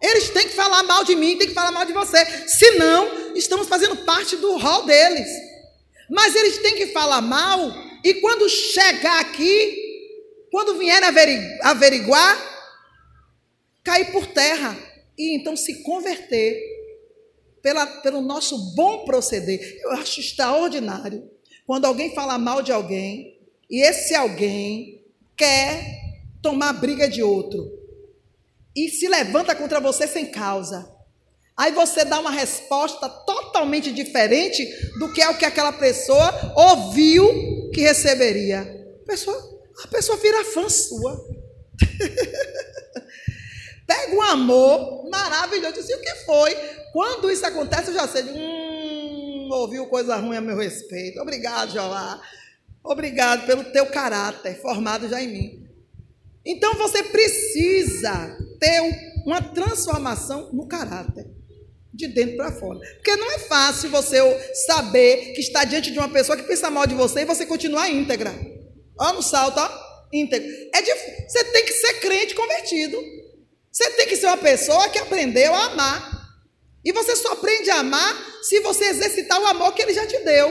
eles 0.00 0.28
têm 0.30 0.46
que 0.46 0.54
falar 0.54 0.82
mal 0.82 1.04
de 1.04 1.16
mim, 1.16 1.38
têm 1.38 1.48
que 1.48 1.54
falar 1.54 1.72
mal 1.72 1.84
de 1.84 1.92
você. 1.92 2.24
Senão, 2.46 3.34
estamos 3.34 3.66
fazendo 3.66 3.96
parte 4.04 4.36
do 4.36 4.56
rol 4.56 4.84
deles. 4.84 5.28
Mas 6.10 6.34
eles 6.36 6.58
têm 6.58 6.76
que 6.76 6.88
falar 6.88 7.20
mal, 7.20 7.72
e 8.04 8.14
quando 8.14 8.48
chegar 8.48 9.20
aqui, 9.20 9.82
quando 10.52 10.78
vier 10.78 11.02
averiguar, 11.62 12.38
cair 13.82 14.12
por 14.12 14.26
terra. 14.26 14.76
E 15.18 15.34
então 15.34 15.56
se 15.56 15.82
converter 15.82 16.62
pela, 17.66 17.84
pelo 17.84 18.20
nosso 18.20 18.56
bom 18.76 19.04
proceder. 19.04 19.80
Eu 19.82 19.90
acho 19.94 20.20
extraordinário 20.20 21.28
quando 21.66 21.84
alguém 21.84 22.14
fala 22.14 22.38
mal 22.38 22.62
de 22.62 22.70
alguém, 22.70 23.40
e 23.68 23.84
esse 23.84 24.14
alguém 24.14 25.04
quer 25.36 25.84
tomar 26.40 26.74
briga 26.74 27.08
de 27.08 27.24
outro 27.24 27.68
e 28.76 28.88
se 28.88 29.08
levanta 29.08 29.52
contra 29.52 29.80
você 29.80 30.06
sem 30.06 30.26
causa. 30.26 30.88
Aí 31.56 31.72
você 31.72 32.04
dá 32.04 32.20
uma 32.20 32.30
resposta 32.30 33.08
totalmente 33.08 33.90
diferente 33.90 34.64
do 35.00 35.12
que 35.12 35.20
é 35.20 35.28
o 35.28 35.36
que 35.36 35.44
aquela 35.44 35.72
pessoa 35.72 36.54
ouviu 36.54 37.72
que 37.74 37.80
receberia. 37.80 38.60
A 39.02 39.06
pessoa, 39.06 39.60
a 39.82 39.88
pessoa 39.88 40.16
vira 40.18 40.44
fã 40.44 40.68
sua. 40.68 41.20
Pega 43.86 44.14
um 44.14 44.22
amor 44.22 45.08
maravilhoso. 45.08 45.76
E 45.88 45.94
o 45.94 46.00
que 46.00 46.14
foi? 46.24 46.54
Quando 46.92 47.30
isso 47.30 47.46
acontece, 47.46 47.90
eu 47.90 47.94
já 47.94 48.08
sei. 48.08 48.22
Hum, 48.24 49.48
ouviu 49.52 49.86
coisa 49.86 50.16
ruim 50.16 50.36
a 50.36 50.40
meu 50.40 50.56
respeito. 50.56 51.20
Obrigado, 51.20 51.72
Joá. 51.72 52.20
Obrigado 52.82 53.46
pelo 53.46 53.64
teu 53.64 53.86
caráter 53.86 54.60
formado 54.60 55.08
já 55.08 55.22
em 55.22 55.28
mim. 55.28 55.66
Então 56.44 56.74
você 56.74 57.02
precisa 57.02 58.36
ter 58.60 58.80
uma 59.26 59.42
transformação 59.42 60.52
no 60.52 60.68
caráter, 60.68 61.26
de 61.92 62.06
dentro 62.06 62.36
para 62.36 62.52
fora. 62.52 62.78
Porque 62.94 63.16
não 63.16 63.32
é 63.32 63.38
fácil 63.40 63.90
você 63.90 64.18
saber 64.66 65.32
que 65.32 65.40
está 65.40 65.64
diante 65.64 65.90
de 65.90 65.98
uma 65.98 66.08
pessoa 66.08 66.36
que 66.36 66.44
pensa 66.44 66.70
mal 66.70 66.86
de 66.86 66.94
você 66.94 67.20
e 67.22 67.24
você 67.24 67.44
continuar 67.44 67.90
íntegra. 67.90 68.32
Ó, 68.98 69.12
no 69.12 69.22
salto, 69.22 69.58
ó, 69.58 69.70
íntegro. 70.12 70.48
É 70.72 70.80
difícil. 70.80 71.28
Você 71.28 71.44
tem 71.44 71.64
que 71.64 71.72
ser 71.72 71.94
crente 71.94 72.34
convertido. 72.36 72.96
Você 73.76 73.90
tem 73.90 74.06
que 74.06 74.16
ser 74.16 74.28
uma 74.28 74.38
pessoa 74.38 74.88
que 74.88 74.98
aprendeu 74.98 75.54
a 75.54 75.66
amar. 75.66 76.10
E 76.82 76.92
você 76.92 77.14
só 77.14 77.32
aprende 77.32 77.68
a 77.68 77.80
amar 77.80 78.16
se 78.40 78.58
você 78.60 78.86
exercitar 78.86 79.38
o 79.38 79.44
amor 79.44 79.74
que 79.74 79.82
ele 79.82 79.92
já 79.92 80.06
te 80.06 80.16
deu. 80.20 80.50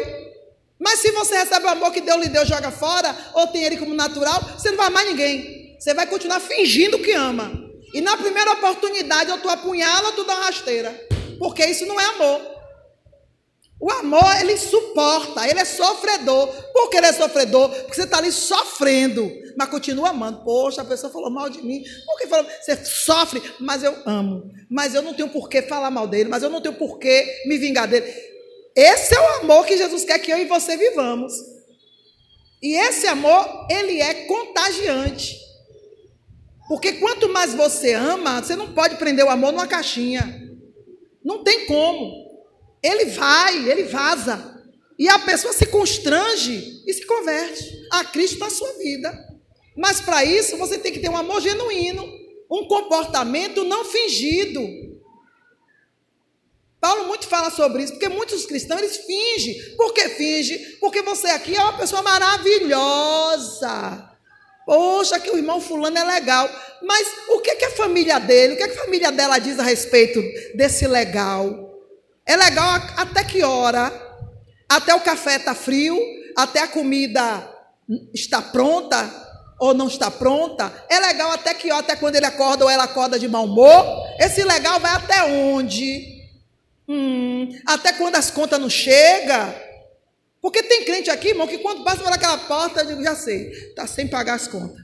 Mas 0.80 1.00
se 1.00 1.10
você 1.10 1.36
recebe 1.36 1.66
o 1.66 1.70
amor 1.70 1.92
que 1.92 2.02
Deus 2.02 2.22
lhe 2.22 2.30
deu, 2.30 2.46
joga 2.46 2.70
fora, 2.70 3.18
ou 3.34 3.48
tem 3.48 3.64
ele 3.64 3.78
como 3.78 3.96
natural, 3.96 4.40
você 4.56 4.70
não 4.70 4.78
vai 4.78 4.88
amar 4.88 5.06
ninguém. 5.06 5.76
Você 5.80 5.96
vai 5.96 6.06
continuar 6.06 6.40
fingindo 6.40 7.00
que 7.00 7.14
ama. 7.14 7.52
E 7.96 8.00
na 8.00 8.16
primeira 8.16 8.52
oportunidade, 8.52 9.32
ou 9.32 9.40
tu 9.40 9.50
apunhala 9.50 10.10
ou 10.10 10.14
tu 10.14 10.24
dá 10.24 10.36
uma 10.36 10.46
rasteira. 10.46 10.92
Porque 11.40 11.66
isso 11.66 11.88
não 11.88 12.00
é 12.00 12.06
amor. 12.06 12.55
O 13.80 13.92
amor, 13.92 14.40
ele 14.40 14.58
suporta, 14.58 15.48
ele 15.48 15.60
é 15.60 15.66
sofredor. 15.66 16.48
Por 16.72 16.90
que 16.90 16.98
ele 16.98 17.08
é 17.08 17.14
sofredor? 17.14 17.70
Porque 17.70 17.94
você 17.94 18.04
está 18.04 18.18
ali 18.18 18.32
sofrendo, 18.32 19.30
mas 19.58 19.70
continua 19.70 20.10
amando. 20.10 20.44
Poxa, 20.44 20.82
a 20.82 20.86
pessoa 20.86 21.12
falou 21.12 21.30
mal 21.30 21.50
de 21.50 21.62
mim. 21.62 21.84
Por 22.06 22.18
que 22.18 22.28
falou? 22.28 22.50
Você 22.62 22.84
sofre, 22.86 23.42
mas 23.60 23.84
eu 23.84 23.94
amo. 24.06 24.50
Mas 24.70 24.96
eu 24.96 25.02
não 25.02 25.14
tenho 25.14 25.30
por 25.30 25.50
que 25.50 25.62
falar 25.64 25.92
mal 25.92 26.08
dele, 26.08 26.30
mas 26.30 26.42
eu 26.42 26.50
não 26.50 26.62
tenho 26.62 26.76
por 26.76 26.98
que 26.98 27.44
me 27.46 27.58
vingar 27.58 27.88
dele. 27.88 28.06
Esse 28.76 29.14
é 29.14 29.20
o 29.20 29.42
amor 29.42 29.66
que 29.66 29.78
Jesus 29.78 30.06
quer 30.06 30.20
que 30.20 30.32
eu 30.32 30.38
e 30.38 30.46
você 30.46 30.78
vivamos. 30.78 31.34
E 32.62 32.76
esse 32.76 33.08
amor, 33.08 33.68
ele 33.70 34.02
é 34.02 34.26
contagiante. 34.26 35.38
Porque 36.68 36.94
quanto 36.94 37.30
mais 37.30 37.54
você 37.54 37.94
ama, 37.94 38.42
você 38.42 38.56
não 38.56 38.74
pode 38.74 38.96
prender 38.96 39.24
o 39.24 39.30
amor 39.30 39.52
numa 39.52 39.68
caixinha. 39.68 40.42
Não 41.24 41.44
tem 41.44 41.66
como. 41.68 42.25
Ele 42.86 43.06
vai, 43.06 43.68
ele 43.68 43.84
vaza. 43.84 44.54
E 44.98 45.10
a 45.10 45.18
pessoa 45.18 45.52
se 45.52 45.66
constrange 45.66 46.84
e 46.86 46.94
se 46.94 47.06
converte 47.06 47.66
a 47.92 48.06
Cristo 48.06 48.38
na 48.38 48.52
sua 48.52 48.72
vida. 48.74 49.12
Mas 49.76 50.00
para 50.00 50.24
isso 50.24 50.56
você 50.58 50.78
tem 50.78 50.92
que 50.92 51.00
ter 51.00 51.10
um 51.10 51.18
amor 51.18 51.42
genuíno, 51.42 52.08
um 52.50 52.68
comportamento 52.68 53.64
não 53.64 53.84
fingido. 53.84 54.62
Paulo 56.80 57.08
muito 57.08 57.28
fala 57.28 57.50
sobre 57.50 57.82
isso, 57.82 57.94
porque 57.94 58.08
muitos 58.08 58.46
cristãos 58.46 58.80
eles 58.80 58.98
fingem. 58.98 59.76
Por 59.76 59.92
que 59.92 60.08
finge? 60.10 60.60
Porque 60.80 61.02
você 61.02 61.28
aqui 61.30 61.56
é 61.56 61.62
uma 61.62 61.78
pessoa 61.78 62.04
maravilhosa. 62.04 64.12
Poxa, 64.64 65.20
que 65.20 65.32
o 65.32 65.38
irmão 65.38 65.60
fulano 65.60 65.98
é 65.98 66.04
legal. 66.04 66.48
Mas 66.84 67.08
o 67.30 67.40
que, 67.40 67.56
que 67.56 67.66
a 67.66 67.72
família 67.72 68.20
dele, 68.20 68.54
o 68.54 68.58
que, 68.58 68.68
que 68.68 68.78
a 68.78 68.84
família 68.84 69.12
dela 69.12 69.40
diz 69.40 69.60
a 69.60 69.64
respeito 69.64 70.22
desse 70.56 70.88
legal? 70.88 71.65
É 72.26 72.36
legal 72.36 72.82
até 72.98 73.24
que 73.24 73.44
hora? 73.44 73.92
Até 74.68 74.96
o 74.96 75.02
café 75.02 75.36
está 75.36 75.54
frio? 75.54 75.98
Até 76.36 76.62
a 76.62 76.68
comida 76.68 77.48
está 78.14 78.42
pronta? 78.42 79.24
Ou 79.60 79.74
não 79.74 79.88
está 79.88 80.10
pronta? 80.10 80.72
É 80.90 81.00
legal 81.00 81.32
até 81.32 81.54
que 81.54 81.72
hora? 81.72 81.82
Até 81.82 81.96
quando 81.96 82.16
ele 82.16 82.26
acorda 82.26 82.66
ou 82.66 82.70
ela 82.70 82.86
acorda 82.86 83.20
de 83.20 83.28
mau 83.28 83.46
humor? 83.46 83.86
Esse 84.20 84.44
legal 84.44 84.80
vai 84.80 84.92
até 84.92 85.24
onde? 85.24 86.16
Hum, 86.88 87.48
até 87.66 87.94
quando 87.94 88.16
as 88.16 88.32
contas 88.32 88.60
não 88.60 88.70
chegam. 88.70 89.54
Porque 90.42 90.62
tem 90.62 90.84
crente 90.86 91.10
aqui, 91.10 91.30
irmão, 91.30 91.48
que 91.48 91.58
quando 91.60 91.84
passa 91.84 92.04
por 92.04 92.12
aquela 92.12 92.38
porta, 92.38 92.82
eu 92.82 92.88
digo, 92.88 93.04
já 93.04 93.16
sei, 93.16 93.50
está 93.50 93.88
sem 93.88 94.08
pagar 94.08 94.36
as 94.36 94.48
contas. 94.48 94.84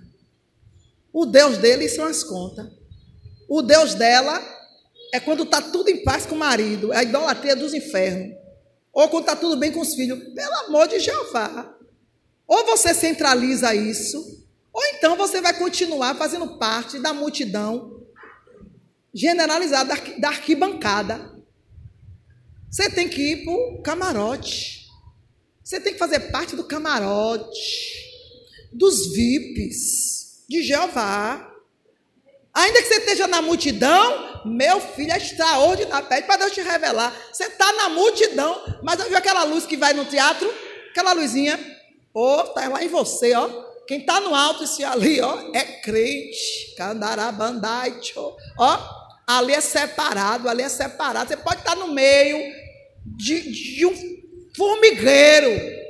O 1.13 1.25
Deus 1.25 1.57
dele 1.57 1.89
são 1.89 2.05
as 2.05 2.23
contas. 2.23 2.65
O 3.47 3.61
Deus 3.61 3.93
dela 3.93 4.41
é 5.11 5.19
quando 5.19 5.43
está 5.43 5.61
tudo 5.61 5.89
em 5.89 6.03
paz 6.03 6.25
com 6.25 6.35
o 6.35 6.39
marido, 6.39 6.93
é 6.93 6.97
a 6.97 7.03
idolatria 7.03 7.55
dos 7.55 7.73
infernos. 7.73 8.35
Ou 8.93 9.07
quando 9.09 9.23
está 9.23 9.35
tudo 9.35 9.57
bem 9.57 9.71
com 9.71 9.81
os 9.81 9.95
filhos. 9.95 10.19
Pelo 10.33 10.53
amor 10.65 10.87
de 10.87 10.99
Jeová. 10.99 11.75
Ou 12.47 12.65
você 12.65 12.93
centraliza 12.93 13.73
isso, 13.73 14.45
ou 14.73 14.83
então 14.93 15.15
você 15.15 15.41
vai 15.41 15.57
continuar 15.57 16.15
fazendo 16.15 16.57
parte 16.57 16.99
da 16.99 17.13
multidão 17.13 18.01
generalizada 19.13 19.95
da 20.19 20.29
arquibancada. 20.29 21.31
Você 22.69 22.89
tem 22.89 23.09
que 23.09 23.21
ir 23.21 23.43
para 23.43 23.53
o 23.53 23.81
camarote. 23.81 24.87
Você 25.63 25.79
tem 25.79 25.93
que 25.93 25.99
fazer 25.99 26.31
parte 26.31 26.55
do 26.55 26.65
camarote, 26.65 27.95
dos 28.73 29.13
VIPs 29.13 30.45
de 30.49 30.63
Jeová. 30.63 31.50
Ainda 32.53 32.81
que 32.81 32.87
você 32.87 32.95
esteja 32.95 33.27
na 33.27 33.41
multidão, 33.41 34.41
meu 34.45 34.79
filho 34.81 35.11
é 35.11 35.17
extraordinário. 35.17 36.07
Pede 36.07 36.27
para 36.27 36.37
Deus 36.37 36.51
te 36.51 36.61
revelar. 36.61 37.15
Você 37.31 37.45
está 37.45 37.71
na 37.73 37.89
multidão, 37.89 38.61
mas 38.83 38.99
eu 38.99 39.09
vi 39.09 39.15
aquela 39.15 39.43
luz 39.43 39.65
que 39.65 39.77
vai 39.77 39.93
no 39.93 40.05
teatro, 40.05 40.51
aquela 40.89 41.13
luzinha. 41.13 41.57
Ô, 42.13 42.19
oh, 42.19 42.41
está 42.41 42.67
lá 42.67 42.83
em 42.83 42.89
você, 42.89 43.33
ó. 43.33 43.47
Quem 43.87 43.99
está 43.99 44.19
no 44.19 44.35
alto, 44.35 44.63
esse 44.63 44.83
ali, 44.83 45.21
ó, 45.21 45.51
é 45.53 45.63
crente. 45.81 46.75
Candarabandai, 46.77 47.99
ó. 48.57 49.01
Ali 49.25 49.53
é 49.53 49.61
separado, 49.61 50.49
ali 50.49 50.61
é 50.61 50.69
separado. 50.69 51.29
Você 51.29 51.37
pode 51.37 51.59
estar 51.59 51.75
no 51.75 51.87
meio, 51.87 52.37
de, 53.05 53.51
de 53.51 53.85
um 53.85 53.95
formigueiro. 54.55 55.81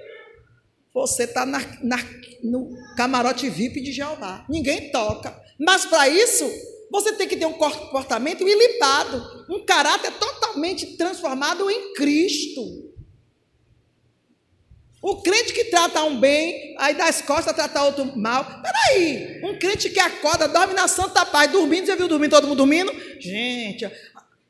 Você 0.93 1.23
está 1.23 1.45
no 1.45 2.71
camarote 2.95 3.49
VIP 3.49 3.81
de 3.81 3.91
Jeová. 3.91 4.45
Ninguém 4.47 4.91
toca. 4.91 5.40
Mas 5.63 5.85
para 5.85 6.09
isso, 6.09 6.49
você 6.89 7.13
tem 7.13 7.27
que 7.27 7.37
ter 7.37 7.45
um 7.45 7.53
comportamento 7.53 8.47
ilibado, 8.47 9.45
um 9.47 9.63
caráter 9.63 10.11
totalmente 10.13 10.97
transformado 10.97 11.69
em 11.69 11.93
Cristo. 11.93 12.91
O 15.03 15.21
crente 15.21 15.53
que 15.53 15.65
trata 15.65 16.03
um 16.03 16.19
bem, 16.19 16.75
aí 16.79 16.95
dá 16.95 17.05
as 17.05 17.21
costas, 17.21 17.55
trata 17.55 17.83
outro 17.83 18.17
mal. 18.17 18.43
Peraí, 18.61 19.39
um 19.43 19.57
crente 19.59 19.89
que 19.91 19.99
acorda, 19.99 20.47
dorme 20.47 20.73
na 20.73 20.87
santa 20.87 21.25
paz, 21.25 21.51
dormindo, 21.51 21.85
você 21.85 21.95
viu 21.95 22.07
dormindo, 22.07 22.31
todo 22.31 22.47
mundo 22.47 22.57
dormindo? 22.57 22.91
Gente, 23.19 23.89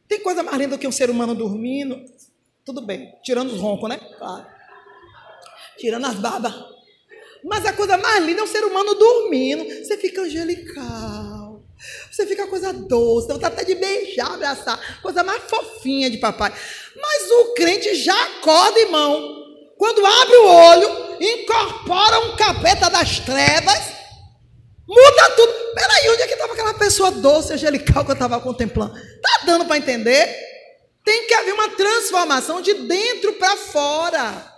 tem 0.08 0.20
coisa 0.22 0.44
mais 0.44 0.58
linda 0.58 0.78
do 0.78 0.80
que 0.80 0.88
um 0.88 0.92
ser 0.94 1.10
humano 1.10 1.36
dormindo? 1.36 2.06
Tudo 2.64 2.82
bem, 2.82 3.14
tirando 3.22 3.52
os 3.52 3.60
roncos, 3.60 3.90
né? 3.90 3.98
Claro. 4.18 4.46
Tirando 5.78 6.06
as 6.06 6.16
babas. 6.16 6.54
Mas 7.44 7.66
a 7.66 7.74
coisa 7.74 7.98
mais 7.98 8.24
linda 8.24 8.42
é 8.42 8.44
o 8.44 8.48
ser 8.48 8.64
humano 8.64 8.96
dormindo. 8.96 9.64
Você 9.64 9.98
fica 9.98 10.22
angelical. 10.22 11.42
Você 12.12 12.28
fica 12.28 12.46
coisa 12.48 12.72
doce, 12.72 13.28
dá 13.28 13.48
até 13.48 13.64
de 13.64 13.76
beijar, 13.76 14.34
abraçar. 14.34 15.02
Coisa 15.02 15.24
mais 15.24 15.42
fofinha 15.44 16.10
de 16.10 16.18
papai. 16.18 16.54
Mas 16.96 17.32
o 17.32 17.54
crente 17.54 17.96
já 17.96 18.24
acorda, 18.26 18.80
irmão. 18.80 19.42
Quando 19.78 20.06
abre 20.06 20.36
o 20.36 20.46
olho, 20.46 21.18
incorpora 21.20 22.20
um 22.20 22.36
capeta 22.36 22.88
das 22.90 23.20
trevas, 23.20 23.80
muda 24.88 25.30
tudo. 25.36 25.52
Peraí, 25.74 26.10
onde 26.12 26.22
é 26.22 26.28
que 26.28 26.34
estava 26.34 26.54
aquela 26.54 26.74
pessoa 26.76 27.10
doce, 27.10 27.54
angelical 27.54 28.06
que 28.06 28.12
eu 28.12 28.14
estava 28.14 28.40
contemplando? 28.40 28.94
Tá 28.94 29.42
dando 29.46 29.66
para 29.66 29.78
entender? 29.78 30.38
Tem 31.04 31.26
que 31.26 31.34
haver 31.34 31.54
uma 31.54 31.70
transformação 31.70 32.62
de 32.62 32.76
dentro 32.76 33.34
para 33.34 33.58
fora. 33.58 34.51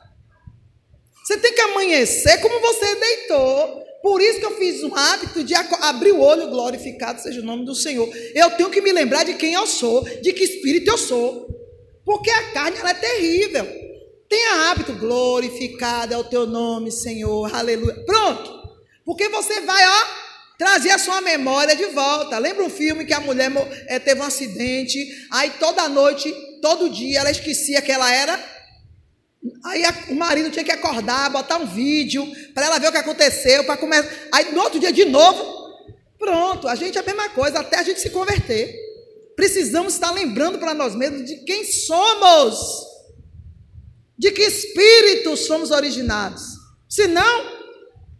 Você 1.24 1.38
tem 1.38 1.54
que 1.54 1.62
amanhecer 1.62 2.42
como 2.42 2.60
você 2.60 2.96
deitou. 2.96 3.84
Por 4.02 4.22
isso 4.22 4.40
que 4.40 4.46
eu 4.46 4.58
fiz 4.58 4.84
um 4.84 4.94
hábito 4.94 5.44
de 5.46 5.56
abrir 5.56 6.12
o 6.12 6.20
olho, 6.20 6.50
glorificado 6.50 7.22
seja 7.22 7.40
o 7.40 7.46
nome 7.46 7.66
do 7.66 7.74
Senhor. 7.74 8.10
Eu 8.36 8.52
tenho 8.52 8.70
que 8.70 8.82
me 8.82 8.92
lembrar 8.92 9.24
de 9.24 9.36
quem 9.36 9.54
eu 9.54 9.66
sou, 9.66 10.04
de 10.04 10.34
que 10.34 10.44
espírito 10.44 10.92
eu 10.92 10.98
sou. 10.98 11.48
Porque 12.04 12.30
a 12.30 12.52
carne 12.52 12.78
ela 12.80 12.90
é 12.90 12.94
terrível. 12.96 13.66
Tenha 14.28 14.72
hábito, 14.72 14.94
glorificado 14.94 16.14
é 16.14 16.18
o 16.18 16.24
teu 16.26 16.46
nome, 16.46 16.92
Senhor. 16.92 17.56
Aleluia. 17.56 18.04
Pronto. 18.06 18.52
Porque 19.06 19.30
você 19.30 19.62
vai, 19.62 19.88
ó, 19.88 20.06
trazer 20.58 20.92
a 20.92 20.98
sua 20.98 21.22
memória 21.22 21.74
de 21.74 21.86
volta. 21.86 22.38
Lembra 22.38 22.66
um 22.66 22.70
filme 22.70 23.06
que 23.06 23.14
a 23.14 23.22
mulher 23.22 23.50
é, 23.88 24.00
teve 24.00 24.20
um 24.20 24.26
acidente, 24.26 25.00
aí 25.32 25.52
toda 25.52 25.88
noite, 25.88 26.34
todo 26.62 26.90
dia, 26.90 27.20
ela 27.20 27.32
esquecia 27.32 27.82
que 27.82 27.92
ela 27.92 28.14
era. 28.14 28.53
Aí 29.63 29.86
a, 29.86 29.93
o 30.10 30.15
marido 30.15 30.52
tinha 30.52 30.63
que 30.63 30.71
acordar, 30.71 31.30
botar 31.30 31.58
um 31.58 31.65
vídeo 31.65 32.26
para 32.54 32.65
ela 32.65 32.80
ver 32.80 32.89
o 32.89 32.91
que 32.91 32.97
aconteceu, 32.97 33.63
para 33.63 33.78
começar. 33.78 34.10
Aí 34.32 34.52
no 34.52 34.62
outro 34.62 34.80
dia 34.80 34.91
de 34.91 35.06
novo, 35.06 35.73
pronto, 36.19 36.67
a 36.67 36.76
gente 36.76 36.97
é 36.97 37.02
a 37.02 37.06
mesma 37.06 37.30
coisa, 37.30 37.60
até 37.60 37.80
a 37.80 37.84
gente 37.84 38.02
se 38.02 38.10
converter. 38.10 38.76
Precisamos 39.36 39.93
estar 39.93 40.12
lembrando 40.12 40.60
para 40.60 40.73
nós 40.73 40.95
mesmos 40.95 41.26
de 41.26 41.38
quem 41.45 41.63
somos, 41.63 42.60
de 44.17 44.32
que 44.32 44.41
espíritos 44.41 45.45
somos 45.45 45.71
originados. 45.71 46.43
Senão, 46.89 47.63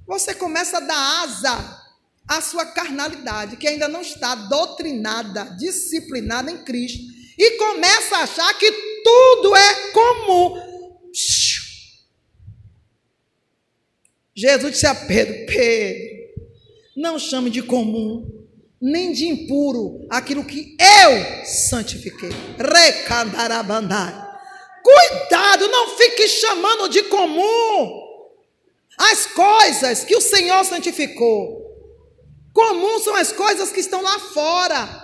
você 0.08 0.34
começa 0.34 0.78
a 0.78 0.82
dar 0.82 1.24
asa 1.24 1.84
a 2.28 2.42
sua 2.42 2.66
carnalidade, 2.66 3.58
que 3.58 3.68
ainda 3.68 3.88
não 3.88 4.02
está 4.02 4.34
doutrinada, 4.34 5.44
disciplinada 5.58 6.50
em 6.50 6.64
Cristo, 6.64 7.04
e 7.38 7.52
começa 7.58 8.18
a 8.18 8.24
achar 8.24 8.54
que 8.58 8.72
tudo 9.04 9.56
é 9.56 9.74
comum. 9.92 10.73
Jesus 14.36 14.72
disse 14.72 14.88
a 14.88 14.96
Pedro: 14.96 15.46
Pedro, 15.46 16.24
não 16.98 17.20
chame 17.20 17.50
de 17.50 17.62
comum, 17.62 18.48
nem 18.82 19.12
de 19.14 19.28
impuro 19.28 20.06
aquilo 20.10 20.44
que 20.44 20.76
eu 20.80 21.46
santifiquei. 21.46 22.32
Recandarabandai. 22.58 24.24
Cuidado, 24.84 25.68
não 25.70 25.96
fique 25.96 26.28
chamando 26.28 26.90
de 26.90 27.04
comum 27.04 28.04
as 28.98 29.26
coisas 29.28 30.04
que 30.04 30.16
o 30.16 30.22
Senhor 30.22 30.66
santificou. 30.66 31.64
Comum 32.54 33.00
são 33.00 33.16
as 33.16 33.32
coisas 33.32 33.72
que 33.72 33.80
estão 33.80 34.02
lá 34.02 34.20
fora. 34.20 35.04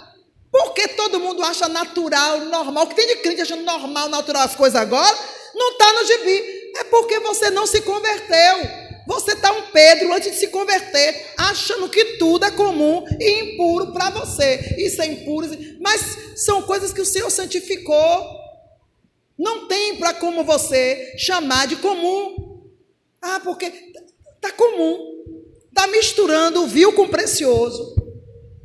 Porque 0.52 0.88
todo 0.90 1.20
mundo 1.20 1.44
acha 1.44 1.68
natural, 1.68 2.46
normal. 2.46 2.86
O 2.86 2.88
que 2.88 2.96
tem 2.96 3.08
de 3.08 3.16
crente 3.18 3.42
achando 3.42 3.64
normal, 3.64 4.10
natural 4.10 4.44
as 4.44 4.56
coisas 4.56 4.80
agora, 4.80 5.16
não 5.54 5.72
está 5.72 5.94
no 5.94 6.06
gibi. 6.06 6.72
É 6.78 6.84
porque 6.86 7.20
você 7.20 7.50
não 7.50 7.66
se 7.66 7.82
converteu. 7.82 8.90
Você 9.10 9.32
está 9.32 9.52
um 9.52 9.64
Pedro 9.72 10.14
antes 10.14 10.32
de 10.32 10.38
se 10.38 10.50
converter, 10.50 11.34
achando 11.36 11.90
que 11.90 12.18
tudo 12.20 12.46
é 12.46 12.52
comum 12.52 13.04
e 13.20 13.40
impuro 13.42 13.92
para 13.92 14.12
você. 14.12 14.76
Isso 14.78 15.02
é 15.02 15.08
impuro, 15.08 15.50
mas 15.80 16.36
são 16.36 16.62
coisas 16.62 16.94
que 16.94 17.02
o 17.02 17.06
Senhor 17.06 17.32
santificou. 17.32 18.40
Não 19.36 19.68
tem 19.68 19.96
para 19.96 20.14
como 20.14 20.44
você 20.44 21.16
chamar 21.18 21.66
de 21.66 21.78
comum. 21.78 22.62
Ah, 23.20 23.40
porque 23.44 23.66
está 24.36 24.52
comum. 24.52 25.24
Está 25.70 25.88
misturando 25.88 26.62
o 26.62 26.68
vil 26.68 26.94
com 26.94 27.04
o 27.04 27.10
precioso. 27.10 27.96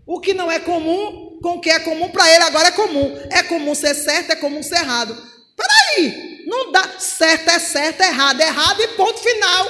O 0.07 0.21
que 0.21 0.35
não 0.35 0.51
é 0.51 0.59
comum 0.59 1.39
com 1.41 1.57
o 1.57 1.61
que 1.61 1.71
é 1.71 1.79
comum 1.79 2.11
para 2.11 2.29
ele 2.31 2.45
agora 2.45 2.69
é 2.69 2.73
comum. 2.73 3.17
É 3.31 3.43
comum 3.43 3.75
ser 3.75 3.95
certo, 3.95 4.33
é 4.33 4.37
comum 4.37 4.63
ser 4.63 4.77
errado. 4.77 5.17
Peraí, 5.57 6.34
não 6.47 6.73
dá. 6.73 6.99
Certo 6.99 7.49
é 7.49 7.59
certo, 7.59 8.03
é 8.03 8.09
errado 8.09 8.41
é 8.41 8.47
errado 8.47 8.81
e 8.81 8.89
ponto 8.89 9.21
final. 9.21 9.67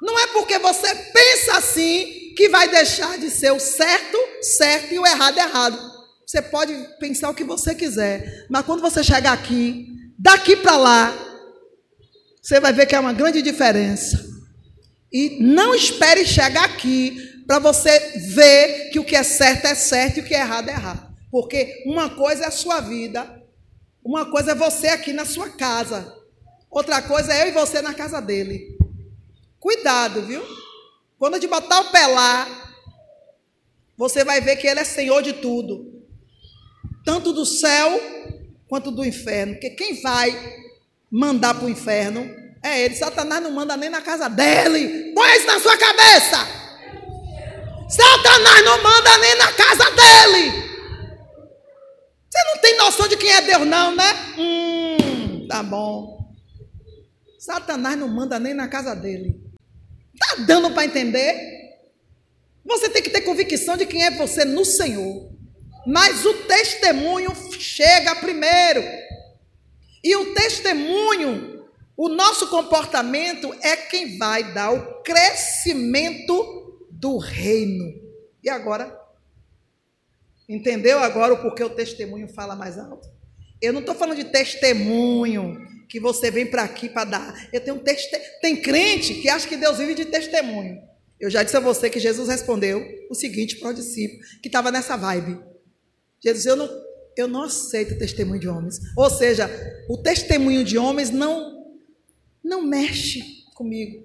Não 0.00 0.18
é 0.18 0.26
porque 0.28 0.58
você 0.58 0.94
pensa 0.94 1.56
assim 1.56 2.34
que 2.36 2.48
vai 2.48 2.68
deixar 2.68 3.18
de 3.18 3.30
ser 3.30 3.52
o 3.52 3.58
certo, 3.58 4.18
certo 4.42 4.92
e 4.92 4.98
o 4.98 5.06
errado, 5.06 5.38
errado. 5.38 5.96
Você 6.26 6.42
pode 6.42 6.74
pensar 7.00 7.30
o 7.30 7.34
que 7.34 7.44
você 7.44 7.74
quiser, 7.74 8.46
mas 8.50 8.66
quando 8.66 8.82
você 8.82 9.02
chegar 9.02 9.32
aqui, 9.32 9.86
daqui 10.18 10.56
para 10.56 10.76
lá, 10.76 11.14
você 12.42 12.60
vai 12.60 12.72
ver 12.72 12.86
que 12.86 12.94
é 12.94 13.00
uma 13.00 13.12
grande 13.12 13.40
diferença. 13.40 14.24
E 15.12 15.38
não 15.40 15.74
espere 15.74 16.26
chegar 16.26 16.64
aqui 16.64 17.44
para 17.46 17.58
você 17.58 17.98
ver 18.34 18.90
que 18.90 18.98
o 18.98 19.04
que 19.04 19.16
é 19.16 19.22
certo 19.22 19.66
é 19.66 19.74
certo 19.74 20.18
e 20.18 20.20
o 20.20 20.24
que 20.24 20.34
é 20.34 20.40
errado 20.40 20.68
é 20.68 20.72
errado. 20.72 21.14
Porque 21.30 21.82
uma 21.86 22.10
coisa 22.10 22.44
é 22.44 22.48
a 22.48 22.50
sua 22.50 22.80
vida, 22.80 23.42
uma 24.06 24.24
coisa 24.30 24.52
é 24.52 24.54
você 24.54 24.86
aqui 24.86 25.12
na 25.12 25.24
sua 25.24 25.50
casa, 25.50 26.16
outra 26.70 27.02
coisa 27.02 27.34
é 27.34 27.42
eu 27.42 27.48
e 27.48 27.52
você 27.52 27.82
na 27.82 27.92
casa 27.92 28.20
dele. 28.22 28.78
Cuidado, 29.58 30.22
viu? 30.22 30.40
Quando 31.18 31.34
a 31.34 31.40
gente 31.40 31.50
botar 31.50 31.80
o 31.80 31.90
pé 31.90 32.06
lá, 32.06 32.46
você 33.96 34.22
vai 34.22 34.40
ver 34.40 34.56
que 34.56 34.66
ele 34.68 34.78
é 34.78 34.84
senhor 34.84 35.22
de 35.22 35.32
tudo, 35.32 36.04
tanto 37.04 37.32
do 37.32 37.44
céu 37.44 38.00
quanto 38.68 38.92
do 38.92 39.04
inferno. 39.04 39.54
Porque 39.54 39.70
quem 39.70 40.00
vai 40.00 40.30
mandar 41.10 41.54
para 41.54 41.64
o 41.64 41.70
inferno 41.70 42.30
é 42.62 42.84
ele. 42.84 42.94
Satanás 42.94 43.42
não 43.42 43.50
manda 43.50 43.76
nem 43.76 43.90
na 43.90 44.02
casa 44.02 44.28
dele. 44.28 45.12
Põe 45.14 45.36
isso 45.36 45.46
na 45.48 45.58
sua 45.58 45.76
cabeça. 45.76 46.46
Satanás 47.88 48.64
não 48.64 48.82
manda 48.84 49.18
nem 49.18 49.36
na 49.36 49.52
casa 49.52 49.90
dele. 49.90 50.65
Você 52.36 52.44
não 52.44 52.58
tem 52.58 52.76
noção 52.76 53.08
de 53.08 53.16
quem 53.16 53.32
é 53.32 53.40
Deus, 53.40 53.66
não, 53.66 53.96
né? 53.96 54.34
Hum, 54.36 55.48
tá 55.48 55.62
bom. 55.62 56.34
Satanás 57.38 57.96
não 57.96 58.08
manda 58.08 58.38
nem 58.38 58.52
na 58.52 58.68
casa 58.68 58.94
dele. 58.94 59.40
Tá 60.18 60.42
dando 60.46 60.70
para 60.72 60.84
entender? 60.84 61.34
Você 62.62 62.90
tem 62.90 63.02
que 63.02 63.08
ter 63.08 63.22
convicção 63.22 63.74
de 63.74 63.86
quem 63.86 64.04
é 64.04 64.10
você 64.10 64.44
no 64.44 64.66
Senhor. 64.66 65.30
Mas 65.86 66.26
o 66.26 66.34
testemunho 66.42 67.32
chega 67.58 68.16
primeiro. 68.16 68.84
E 70.04 70.14
o 70.16 70.34
testemunho, 70.34 71.66
o 71.96 72.10
nosso 72.10 72.48
comportamento 72.48 73.56
é 73.62 73.78
quem 73.78 74.18
vai 74.18 74.52
dar 74.52 74.72
o 74.72 75.02
crescimento 75.02 76.86
do 76.90 77.16
reino. 77.16 77.94
E 78.44 78.50
agora? 78.50 79.05
Entendeu 80.48 80.98
agora 80.98 81.34
o 81.34 81.42
porquê 81.42 81.64
o 81.64 81.70
testemunho 81.70 82.28
fala 82.28 82.54
mais 82.54 82.78
alto? 82.78 83.08
Eu 83.60 83.72
não 83.72 83.80
estou 83.80 83.94
falando 83.94 84.16
de 84.16 84.24
testemunho 84.24 85.56
que 85.88 85.98
você 85.98 86.30
vem 86.30 86.46
para 86.46 86.62
aqui 86.62 86.88
para 86.88 87.04
dar. 87.04 87.48
Eu 87.52 87.60
tenho 87.60 87.76
um 87.76 87.80
teste... 87.80 88.08
Tem 88.40 88.56
crente 88.56 89.14
que 89.14 89.28
acha 89.28 89.48
que 89.48 89.56
Deus 89.56 89.78
vive 89.78 89.94
de 89.94 90.04
testemunho. 90.04 90.80
Eu 91.18 91.30
já 91.30 91.42
disse 91.42 91.56
a 91.56 91.60
você 91.60 91.88
que 91.88 91.98
Jesus 91.98 92.28
respondeu 92.28 92.84
o 93.10 93.14
seguinte 93.14 93.56
para 93.56 93.70
o 93.70 93.74
discípulo 93.74 94.20
que 94.42 94.48
estava 94.48 94.70
nessa 94.70 94.96
vibe. 94.96 95.40
Jesus, 96.22 96.44
eu 96.44 96.56
não, 96.56 96.68
eu 97.16 97.28
não 97.28 97.42
aceito 97.42 97.98
testemunho 97.98 98.40
de 98.40 98.48
homens. 98.48 98.78
Ou 98.96 99.08
seja, 99.08 99.50
o 99.88 99.96
testemunho 99.96 100.62
de 100.62 100.76
homens 100.76 101.10
não, 101.10 101.74
não 102.44 102.62
mexe 102.62 103.22
comigo. 103.54 104.04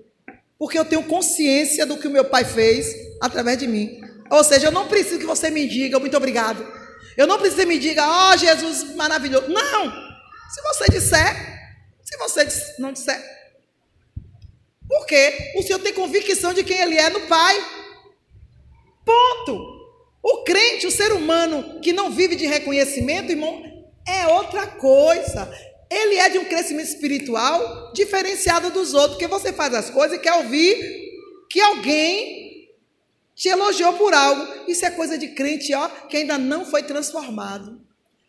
Porque 0.57 0.77
eu 0.77 0.85
tenho 0.85 1.03
consciência 1.03 1.85
do 1.85 1.97
que 1.97 2.07
o 2.07 2.11
meu 2.11 2.25
pai 2.25 2.45
fez 2.45 2.95
através 3.19 3.57
de 3.57 3.67
mim. 3.67 3.99
Ou 4.31 4.43
seja, 4.45 4.67
eu 4.67 4.71
não 4.71 4.87
preciso 4.87 5.19
que 5.19 5.25
você 5.25 5.49
me 5.49 5.67
diga 5.67 5.99
muito 5.99 6.15
obrigado. 6.15 6.65
Eu 7.17 7.27
não 7.27 7.37
preciso 7.37 7.61
que 7.61 7.67
me 7.67 7.77
diga, 7.77 8.07
ó 8.07 8.31
oh, 8.31 8.37
Jesus 8.37 8.95
maravilhoso. 8.95 9.49
Não! 9.49 9.91
Se 10.49 10.61
você 10.61 10.85
disser, 10.89 11.35
se 12.01 12.17
você 12.17 12.47
não 12.79 12.93
disser, 12.93 13.21
porque 14.87 15.53
o 15.55 15.61
Senhor 15.61 15.79
tem 15.79 15.93
convicção 15.93 16.53
de 16.53 16.63
quem 16.63 16.77
Ele 16.77 16.97
é 16.97 17.09
no 17.09 17.21
Pai. 17.21 17.55
Ponto. 19.05 19.81
O 20.23 20.43
crente, 20.43 20.87
o 20.87 20.91
ser 20.91 21.11
humano 21.11 21.79
que 21.81 21.91
não 21.91 22.11
vive 22.11 22.35
de 22.35 22.45
reconhecimento, 22.45 23.31
irmão, 23.31 23.63
é 24.07 24.27
outra 24.27 24.67
coisa. 24.67 25.51
Ele 25.89 26.15
é 26.15 26.29
de 26.29 26.39
um 26.39 26.45
crescimento 26.45 26.87
espiritual 26.87 27.91
diferenciado 27.93 28.69
dos 28.69 28.93
outros, 28.93 29.13
porque 29.13 29.27
você 29.27 29.51
faz 29.51 29.73
as 29.73 29.89
coisas 29.89 30.17
e 30.17 30.21
quer 30.21 30.33
ouvir 30.33 30.77
que 31.49 31.59
alguém 31.59 32.40
te 33.41 33.49
elogiou 33.49 33.93
por 33.93 34.13
algo. 34.13 34.47
Isso 34.67 34.85
é 34.85 34.91
coisa 34.91 35.17
de 35.17 35.29
crente, 35.29 35.73
ó, 35.73 35.89
que 36.07 36.17
ainda 36.17 36.37
não 36.37 36.63
foi 36.63 36.83
transformado. 36.83 37.81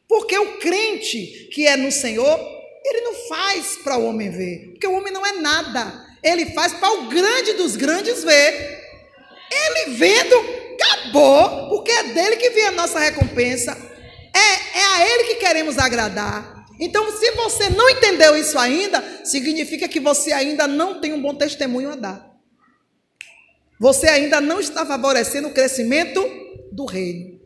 Porque 0.09 0.39
o 0.39 0.59
crente 0.59 1.51
que 1.53 1.67
é 1.67 1.77
no 1.77 1.93
Senhor, 1.93 2.41
ele 2.83 3.03
não 3.03 3.15
faz 3.29 3.77
para 3.85 3.99
o 3.99 4.07
homem 4.07 4.31
ver, 4.31 4.71
porque 4.71 4.87
o 4.87 4.95
homem 4.95 5.13
não 5.13 5.25
é 5.25 5.33
nada. 5.33 6.03
Ele 6.23 6.47
faz 6.47 6.73
para 6.73 6.91
o 6.95 7.09
grande 7.09 7.53
dos 7.53 7.77
grandes 7.77 8.25
ver. 8.25 8.81
Ele 9.53 9.97
vendo, 9.97 10.35
acabou, 10.81 11.69
porque 11.69 11.91
é 11.91 12.05
dele 12.05 12.37
que 12.37 12.49
vem 12.49 12.65
a 12.69 12.73
nossa 12.73 12.99
recompensa. 12.99 13.77
É, 14.35 14.79
é 14.79 14.85
a 14.95 15.09
ele 15.11 15.25
que 15.25 15.35
queremos 15.35 15.77
agradar. 15.77 16.65
Então, 16.81 17.13
se 17.13 17.33
você 17.33 17.69
não 17.69 17.91
entendeu 17.91 18.35
isso 18.35 18.59
ainda, 18.59 19.21
significa 19.25 19.87
que 19.87 20.01
você 20.01 20.33
ainda 20.33 20.67
não 20.67 21.03
tem 21.03 21.13
um 21.13 21.21
bom 21.21 21.35
testemunho 21.35 21.93
a 21.93 21.97
dar. 21.97 22.32
Você 23.83 24.07
ainda 24.07 24.41
não 24.41 24.61
está 24.61 24.87
favorecendo 24.87 25.49
o 25.49 25.53
crescimento 25.53 26.25
do 26.71 26.85
reino. 26.85 27.41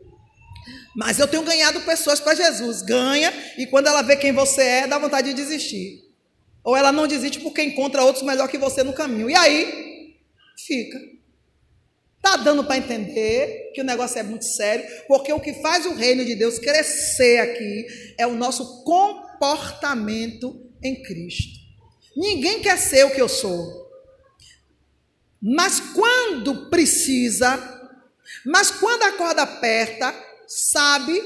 Mas 0.95 1.17
eu 1.17 1.27
tenho 1.27 1.41
ganhado 1.41 1.81
pessoas 1.81 2.19
para 2.19 2.35
Jesus. 2.35 2.83
Ganha, 2.83 3.33
e 3.57 3.65
quando 3.65 3.87
ela 3.87 4.03
vê 4.03 4.15
quem 4.15 4.31
você 4.31 4.61
é, 4.61 4.87
dá 4.87 4.99
vontade 4.99 5.29
de 5.29 5.33
desistir. 5.33 6.03
Ou 6.63 6.77
ela 6.77 6.91
não 6.91 7.07
desiste 7.07 7.39
porque 7.39 7.63
encontra 7.63 8.03
outros 8.03 8.23
melhor 8.23 8.47
que 8.49 8.59
você 8.59 8.83
no 8.83 8.93
caminho. 8.93 9.27
E 9.27 9.35
aí, 9.35 10.15
fica. 10.55 10.99
Tá 12.21 12.37
dando 12.37 12.63
para 12.65 12.77
entender 12.77 13.71
que 13.73 13.81
o 13.81 13.83
negócio 13.83 14.19
é 14.19 14.23
muito 14.23 14.45
sério, 14.45 14.85
porque 15.07 15.33
o 15.33 15.39
que 15.39 15.53
faz 15.53 15.87
o 15.87 15.95
reino 15.95 16.23
de 16.23 16.35
Deus 16.35 16.59
crescer 16.59 17.39
aqui 17.39 17.87
é 18.15 18.27
o 18.27 18.35
nosso 18.35 18.83
comportamento 18.83 20.69
em 20.83 21.01
Cristo. 21.01 21.57
Ninguém 22.15 22.61
quer 22.61 22.77
ser 22.77 23.07
o 23.07 23.11
que 23.11 23.21
eu 23.21 23.27
sou. 23.27 23.86
Mas 25.41 25.79
quando 25.79 26.69
precisa, 26.69 27.57
mas 28.45 28.71
quando 28.71 29.03
a 29.03 29.13
corda 29.13 29.43
aperta, 29.43 30.13
sabe 30.47 31.21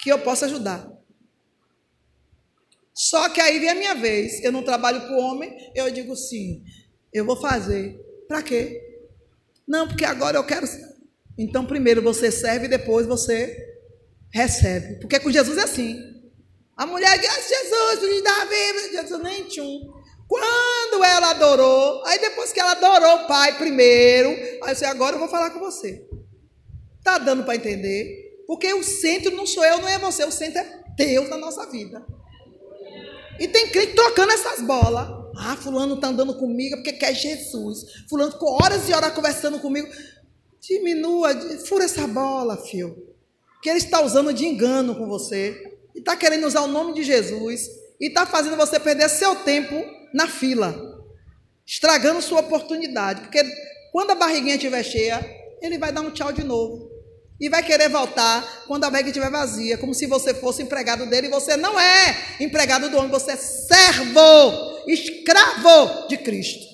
que 0.00 0.10
eu 0.10 0.18
posso 0.20 0.44
ajudar. 0.44 0.88
Só 2.94 3.28
que 3.28 3.40
aí 3.40 3.58
vem 3.58 3.68
a 3.68 3.74
minha 3.74 3.94
vez. 3.94 4.42
Eu 4.42 4.50
não 4.50 4.62
trabalho 4.62 5.00
o 5.12 5.18
homem, 5.18 5.56
eu 5.74 5.90
digo 5.90 6.16
sim, 6.16 6.64
eu 7.12 7.24
vou 7.24 7.36
fazer. 7.36 7.96
Para 8.26 8.42
quê? 8.42 8.82
Não, 9.66 9.86
porque 9.86 10.04
agora 10.04 10.36
eu 10.36 10.44
quero. 10.44 10.66
Então, 11.36 11.64
primeiro 11.64 12.02
você 12.02 12.32
serve 12.32 12.66
e 12.66 12.70
depois 12.70 13.06
você 13.06 13.56
recebe. 14.32 14.98
Porque 15.00 15.20
com 15.20 15.30
Jesus 15.30 15.56
é 15.58 15.62
assim. 15.62 16.18
A 16.76 16.86
mulher, 16.86 17.18
graças 17.18 17.44
a 17.44 17.48
Jesus, 17.48 18.00
filho 18.00 18.14
de 18.14 18.22
Davi, 18.22 18.92
Jesus 18.92 19.22
nem 19.22 19.44
tchum. 19.44 19.97
Quando 20.28 21.02
ela 21.02 21.30
adorou, 21.30 22.04
aí 22.04 22.18
depois 22.20 22.52
que 22.52 22.60
ela 22.60 22.72
adorou 22.72 23.24
o 23.24 23.26
Pai 23.26 23.56
primeiro, 23.56 24.28
aí 24.62 24.74
disse, 24.74 24.84
agora 24.84 25.16
eu 25.16 25.20
vou 25.20 25.28
falar 25.28 25.50
com 25.50 25.58
você. 25.58 26.06
Tá 27.02 27.16
dando 27.16 27.44
para 27.44 27.56
entender? 27.56 28.44
Porque 28.46 28.72
o 28.74 28.84
centro 28.84 29.34
não 29.34 29.46
sou 29.46 29.64
eu, 29.64 29.78
não 29.78 29.88
é 29.88 29.98
você, 29.98 30.24
o 30.24 30.30
centro 30.30 30.58
é 30.58 30.84
Deus 30.96 31.30
na 31.30 31.38
nossa 31.38 31.64
vida. 31.70 32.04
E 33.40 33.48
tem 33.48 33.68
crente 33.68 33.94
trocando 33.94 34.32
essas 34.32 34.60
bolas. 34.60 35.08
Ah, 35.38 35.56
fulano 35.56 35.94
está 35.94 36.08
andando 36.08 36.34
comigo 36.34 36.76
porque 36.76 36.92
quer 36.92 37.14
Jesus. 37.14 37.84
Fulano 38.08 38.32
ficou 38.32 38.58
horas 38.60 38.88
e 38.88 38.92
horas 38.92 39.14
conversando 39.14 39.60
comigo. 39.60 39.88
Diminua, 40.60 41.30
fura 41.66 41.84
essa 41.84 42.06
bola, 42.06 42.56
filho. 42.56 42.96
Que 43.62 43.70
ele 43.70 43.78
está 43.78 44.02
usando 44.02 44.32
de 44.32 44.44
engano 44.44 44.96
com 44.96 45.06
você. 45.06 45.78
E 45.94 46.00
está 46.00 46.16
querendo 46.16 46.46
usar 46.46 46.62
o 46.62 46.66
nome 46.66 46.92
de 46.94 47.04
Jesus. 47.04 47.68
E 48.00 48.08
está 48.08 48.26
fazendo 48.26 48.56
você 48.56 48.80
perder 48.80 49.08
seu 49.08 49.36
tempo 49.36 49.97
na 50.12 50.26
fila. 50.26 50.74
Estragando 51.66 52.22
sua 52.22 52.40
oportunidade. 52.40 53.22
Porque 53.22 53.42
quando 53.92 54.10
a 54.10 54.14
barriguinha 54.14 54.56
estiver 54.56 54.82
cheia, 54.82 55.24
ele 55.60 55.78
vai 55.78 55.92
dar 55.92 56.00
um 56.00 56.10
tchau 56.10 56.32
de 56.32 56.44
novo. 56.44 56.88
E 57.40 57.48
vai 57.48 57.62
querer 57.62 57.88
voltar 57.88 58.64
quando 58.66 58.84
a 58.84 58.90
bag 58.90 59.06
estiver 59.06 59.30
vazia, 59.30 59.78
como 59.78 59.94
se 59.94 60.06
você 60.06 60.34
fosse 60.34 60.62
empregado 60.62 61.06
dele. 61.06 61.28
E 61.28 61.30
você 61.30 61.56
não 61.56 61.78
é 61.78 62.36
empregado 62.40 62.90
do 62.90 62.98
homem, 62.98 63.10
você 63.10 63.32
é 63.32 63.36
servo, 63.36 64.82
escravo 64.88 66.08
de 66.08 66.16
Cristo. 66.18 66.66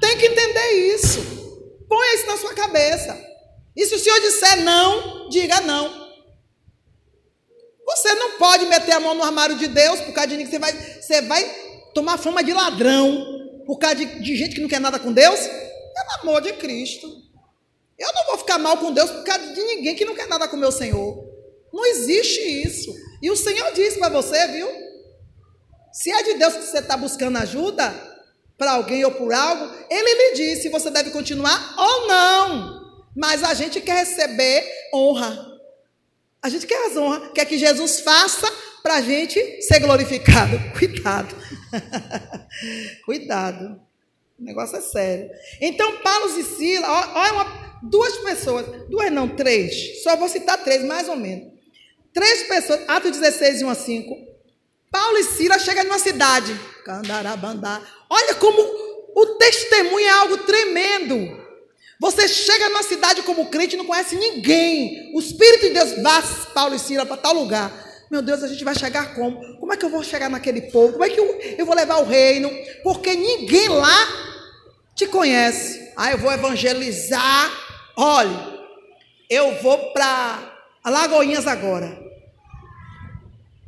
Tem 0.00 0.16
que 0.18 0.26
entender 0.26 0.94
isso. 0.94 1.20
Põe 1.88 2.14
isso 2.14 2.26
na 2.26 2.36
sua 2.36 2.54
cabeça. 2.54 3.18
E 3.76 3.84
se 3.86 3.94
o 3.94 3.98
Senhor 3.98 4.20
disser 4.20 4.62
não, 4.62 5.28
diga 5.28 5.60
não. 5.60 5.99
Você 7.90 8.14
não 8.14 8.38
pode 8.38 8.66
meter 8.66 8.92
a 8.92 9.00
mão 9.00 9.14
no 9.14 9.22
armário 9.22 9.56
de 9.56 9.66
Deus 9.66 10.00
por 10.00 10.12
causa 10.12 10.28
de 10.28 10.36
ninguém. 10.36 10.52
Você 10.52 10.58
vai, 10.58 10.72
você 10.72 11.22
vai 11.22 11.44
tomar 11.92 12.18
fama 12.18 12.42
de 12.42 12.52
ladrão 12.52 13.62
por 13.66 13.78
causa 13.78 13.96
de, 13.96 14.20
de 14.20 14.36
gente 14.36 14.54
que 14.54 14.60
não 14.60 14.68
quer 14.68 14.80
nada 14.80 14.98
com 14.98 15.12
Deus. 15.12 15.40
Pelo 15.40 16.20
amor 16.22 16.40
de 16.40 16.52
Cristo. 16.52 17.08
Eu 17.98 18.12
não 18.14 18.26
vou 18.26 18.38
ficar 18.38 18.58
mal 18.58 18.78
com 18.78 18.92
Deus 18.92 19.10
por 19.10 19.24
causa 19.24 19.52
de 19.52 19.60
ninguém 19.60 19.96
que 19.96 20.04
não 20.04 20.14
quer 20.14 20.28
nada 20.28 20.46
com 20.46 20.56
meu 20.56 20.70
Senhor. 20.70 21.28
Não 21.72 21.84
existe 21.84 22.40
isso. 22.40 22.94
E 23.20 23.28
o 23.30 23.36
Senhor 23.36 23.72
disse 23.72 23.98
para 23.98 24.08
você, 24.08 24.46
viu? 24.48 24.68
Se 25.92 26.10
é 26.12 26.22
de 26.22 26.34
Deus 26.34 26.54
que 26.54 26.62
você 26.62 26.78
está 26.78 26.96
buscando 26.96 27.38
ajuda 27.38 27.92
para 28.56 28.72
alguém 28.72 29.04
ou 29.04 29.10
por 29.10 29.32
algo, 29.34 29.74
Ele 29.90 30.14
lhe 30.14 30.34
disse 30.36 30.62
se 30.62 30.68
você 30.68 30.90
deve 30.90 31.10
continuar 31.10 31.74
ou 31.76 32.06
não. 32.06 32.80
Mas 33.16 33.42
a 33.42 33.52
gente 33.52 33.80
quer 33.80 33.96
receber 33.96 34.64
honra. 34.94 35.49
A 36.42 36.48
gente 36.48 36.66
quer 36.66 36.86
as 36.86 36.96
honras, 36.96 37.30
quer 37.34 37.44
que 37.44 37.58
Jesus 37.58 38.00
faça 38.00 38.50
para 38.82 38.96
a 38.96 39.00
gente 39.00 39.62
ser 39.62 39.80
glorificado. 39.80 40.58
Cuidado. 40.78 41.36
Cuidado. 43.04 43.80
O 44.38 44.44
negócio 44.44 44.76
é 44.76 44.80
sério. 44.80 45.30
Então, 45.60 45.98
Paulo 45.98 46.38
e 46.38 46.42
Silas, 46.42 46.88
olha 46.88 47.32
uma, 47.34 47.78
duas 47.82 48.16
pessoas, 48.18 48.66
duas 48.88 49.12
não, 49.12 49.28
três, 49.28 50.02
só 50.02 50.16
vou 50.16 50.28
citar 50.28 50.62
três, 50.64 50.82
mais 50.82 51.08
ou 51.08 51.16
menos. 51.16 51.52
Três 52.12 52.44
pessoas, 52.44 52.80
Atos 52.88 53.18
16, 53.18 53.62
1 53.62 53.68
a 53.68 53.74
5. 53.74 54.30
Paulo 54.90 55.18
e 55.18 55.24
Silas 55.24 55.62
chegam 55.62 55.84
numa 55.84 55.98
cidade, 55.98 56.58
Candarabandá. 56.84 57.80
Olha 58.08 58.34
como 58.34 58.60
o 59.14 59.26
testemunho 59.36 60.06
é 60.06 60.10
algo 60.10 60.38
tremendo. 60.38 61.39
Você 62.00 62.26
chega 62.26 62.70
numa 62.70 62.82
cidade 62.82 63.22
como 63.22 63.50
crente 63.50 63.74
e 63.74 63.78
não 63.78 63.84
conhece 63.84 64.16
ninguém. 64.16 65.12
O 65.14 65.20
Espírito 65.20 65.66
de 65.66 65.74
Deus 65.74 66.02
vai 66.02 66.22
Paulo 66.54 66.74
e 66.74 66.78
Silas 66.78 67.06
para 67.06 67.18
tal 67.18 67.34
lugar. 67.34 67.70
Meu 68.10 68.22
Deus, 68.22 68.42
a 68.42 68.48
gente 68.48 68.64
vai 68.64 68.74
chegar 68.74 69.14
como? 69.14 69.58
Como 69.58 69.70
é 69.70 69.76
que 69.76 69.84
eu 69.84 69.90
vou 69.90 70.02
chegar 70.02 70.30
naquele 70.30 70.62
povo? 70.62 70.94
Como 70.94 71.04
é 71.04 71.10
que 71.10 71.20
eu, 71.20 71.38
eu 71.58 71.66
vou 71.66 71.76
levar 71.76 71.98
o 71.98 72.06
reino? 72.06 72.50
Porque 72.82 73.14
ninguém 73.14 73.68
lá 73.68 74.08
te 74.94 75.06
conhece. 75.06 75.92
Ah, 75.94 76.10
eu 76.10 76.16
vou 76.16 76.32
evangelizar. 76.32 77.52
Olha, 77.94 78.48
eu 79.28 79.56
vou 79.56 79.92
para 79.92 80.58
Alagoinhas 80.82 81.46
agora. 81.46 82.00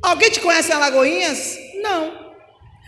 Alguém 0.01 0.31
te 0.31 0.39
conhece 0.39 0.71
em 0.71 0.75
Alagoinhas? 0.75 1.55
Não. 1.83 2.33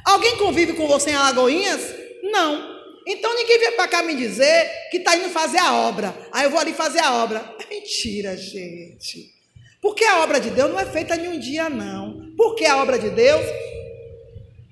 Alguém 0.03 0.37
convive 0.37 0.73
com 0.73 0.87
você 0.87 1.11
em 1.11 1.15
Alagoinhas? 1.15 1.81
Não. 2.23 2.74
Então 3.05 3.35
ninguém 3.35 3.59
vem 3.59 3.71
para 3.73 3.87
cá 3.87 4.01
me 4.01 4.15
dizer 4.15 4.89
que 4.89 4.97
está 4.97 5.15
indo 5.15 5.29
fazer 5.29 5.59
a 5.59 5.73
obra. 5.73 6.15
Aí 6.31 6.45
eu 6.45 6.49
vou 6.49 6.59
ali 6.59 6.73
fazer 6.73 6.99
a 6.99 7.23
obra. 7.23 7.55
É 7.59 7.69
mentira, 7.69 8.35
gente. 8.35 9.33
Porque 9.81 10.03
a 10.03 10.23
obra 10.23 10.39
de 10.39 10.49
Deus 10.49 10.71
não 10.71 10.79
é 10.79 10.85
feita 10.85 11.15
em 11.15 11.27
um 11.27 11.39
dia, 11.39 11.69
não. 11.69 12.33
Porque 12.35 12.65
a 12.65 12.81
obra 12.81 12.97
de 12.97 13.11
Deus 13.11 13.45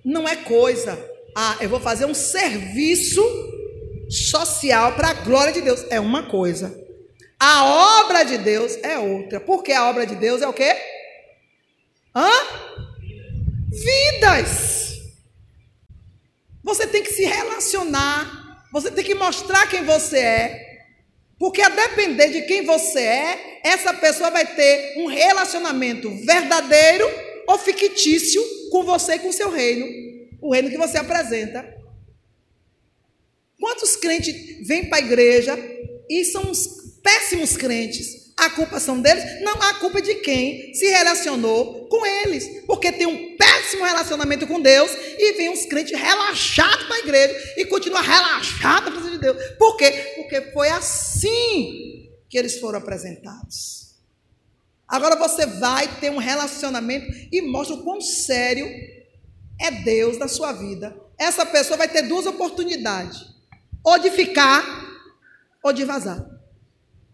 não 0.03 0.27
é 0.27 0.35
coisa. 0.35 0.97
Ah, 1.35 1.57
eu 1.61 1.69
vou 1.69 1.79
fazer 1.79 2.05
um 2.05 2.13
serviço 2.15 3.21
social 4.09 4.93
para 4.93 5.09
a 5.09 5.13
glória 5.13 5.53
de 5.53 5.61
Deus. 5.61 5.85
É 5.91 5.99
uma 5.99 6.23
coisa. 6.23 6.75
A 7.39 8.03
obra 8.05 8.23
de 8.23 8.39
Deus 8.39 8.75
é 8.81 8.97
outra. 8.97 9.39
Porque 9.39 9.71
a 9.71 9.87
obra 9.87 10.07
de 10.07 10.15
Deus 10.15 10.41
é 10.41 10.47
o 10.47 10.53
quê? 10.53 10.75
Hã? 12.15 12.31
Vidas. 13.69 14.92
Você 16.63 16.87
tem 16.87 17.03
que 17.03 17.11
se 17.11 17.25
relacionar, 17.25 18.65
você 18.71 18.89
tem 18.89 19.03
que 19.03 19.15
mostrar 19.15 19.67
quem 19.67 19.83
você 19.83 20.17
é. 20.17 20.73
Porque 21.37 21.61
a 21.61 21.69
depender 21.69 22.29
de 22.29 22.43
quem 22.43 22.65
você 22.65 22.99
é, 22.99 23.59
essa 23.63 23.93
pessoa 23.93 24.29
vai 24.29 24.45
ter 24.45 24.97
um 24.97 25.07
relacionamento 25.07 26.09
verdadeiro 26.25 27.05
ou 27.47 27.57
fictício 27.57 28.41
com 28.71 28.83
você 28.83 29.15
e 29.15 29.19
com 29.19 29.31
seu 29.31 29.51
reino, 29.51 29.85
o 30.41 30.53
reino 30.53 30.69
que 30.69 30.77
você 30.77 30.97
apresenta. 30.97 31.67
Quantos 33.59 33.95
crentes 33.95 34.67
vêm 34.67 34.89
para 34.89 34.97
a 34.97 35.05
igreja 35.05 35.57
e 36.09 36.23
são 36.25 36.43
uns 36.43 36.67
péssimos 37.03 37.55
crentes? 37.57 38.33
A 38.35 38.49
culpa 38.49 38.79
são 38.79 38.99
deles? 38.99 39.41
Não, 39.41 39.53
a 39.53 39.75
culpa 39.75 39.99
é 39.99 40.01
de 40.01 40.15
quem 40.15 40.73
se 40.73 40.85
relacionou 40.87 41.87
com 41.87 42.05
eles. 42.05 42.63
Porque 42.65 42.91
tem 42.91 43.05
um 43.05 43.37
péssimo 43.37 43.52
relacionamento 43.81 44.45
com 44.45 44.61
Deus 44.61 44.91
e 45.17 45.33
vem 45.33 45.49
uns 45.49 45.65
crentes 45.65 45.97
relaxados 45.97 46.85
para 46.85 46.95
a 46.95 46.99
igreja 46.99 47.53
e 47.57 47.65
continua 47.65 48.01
relaxado 48.01 48.91
para 48.91 49.09
de 49.09 49.17
Deus. 49.17 49.37
Por 49.57 49.77
quê? 49.77 49.91
Porque 50.15 50.41
foi 50.51 50.69
assim 50.69 52.09
que 52.29 52.37
eles 52.37 52.59
foram 52.59 52.79
apresentados. 52.79 53.93
Agora 54.87 55.15
você 55.15 55.45
vai 55.45 55.87
ter 55.99 56.11
um 56.11 56.17
relacionamento 56.17 57.07
e 57.31 57.41
mostra 57.41 57.75
o 57.75 57.83
quão 57.83 58.01
sério 58.01 58.67
é 59.59 59.71
Deus 59.71 60.17
na 60.17 60.27
sua 60.27 60.51
vida. 60.51 60.95
Essa 61.17 61.45
pessoa 61.45 61.77
vai 61.77 61.87
ter 61.87 62.03
duas 62.03 62.25
oportunidades: 62.25 63.19
ou 63.83 63.97
de 63.99 64.11
ficar 64.11 64.63
ou 65.63 65.71
de 65.71 65.85
vazar. 65.85 66.23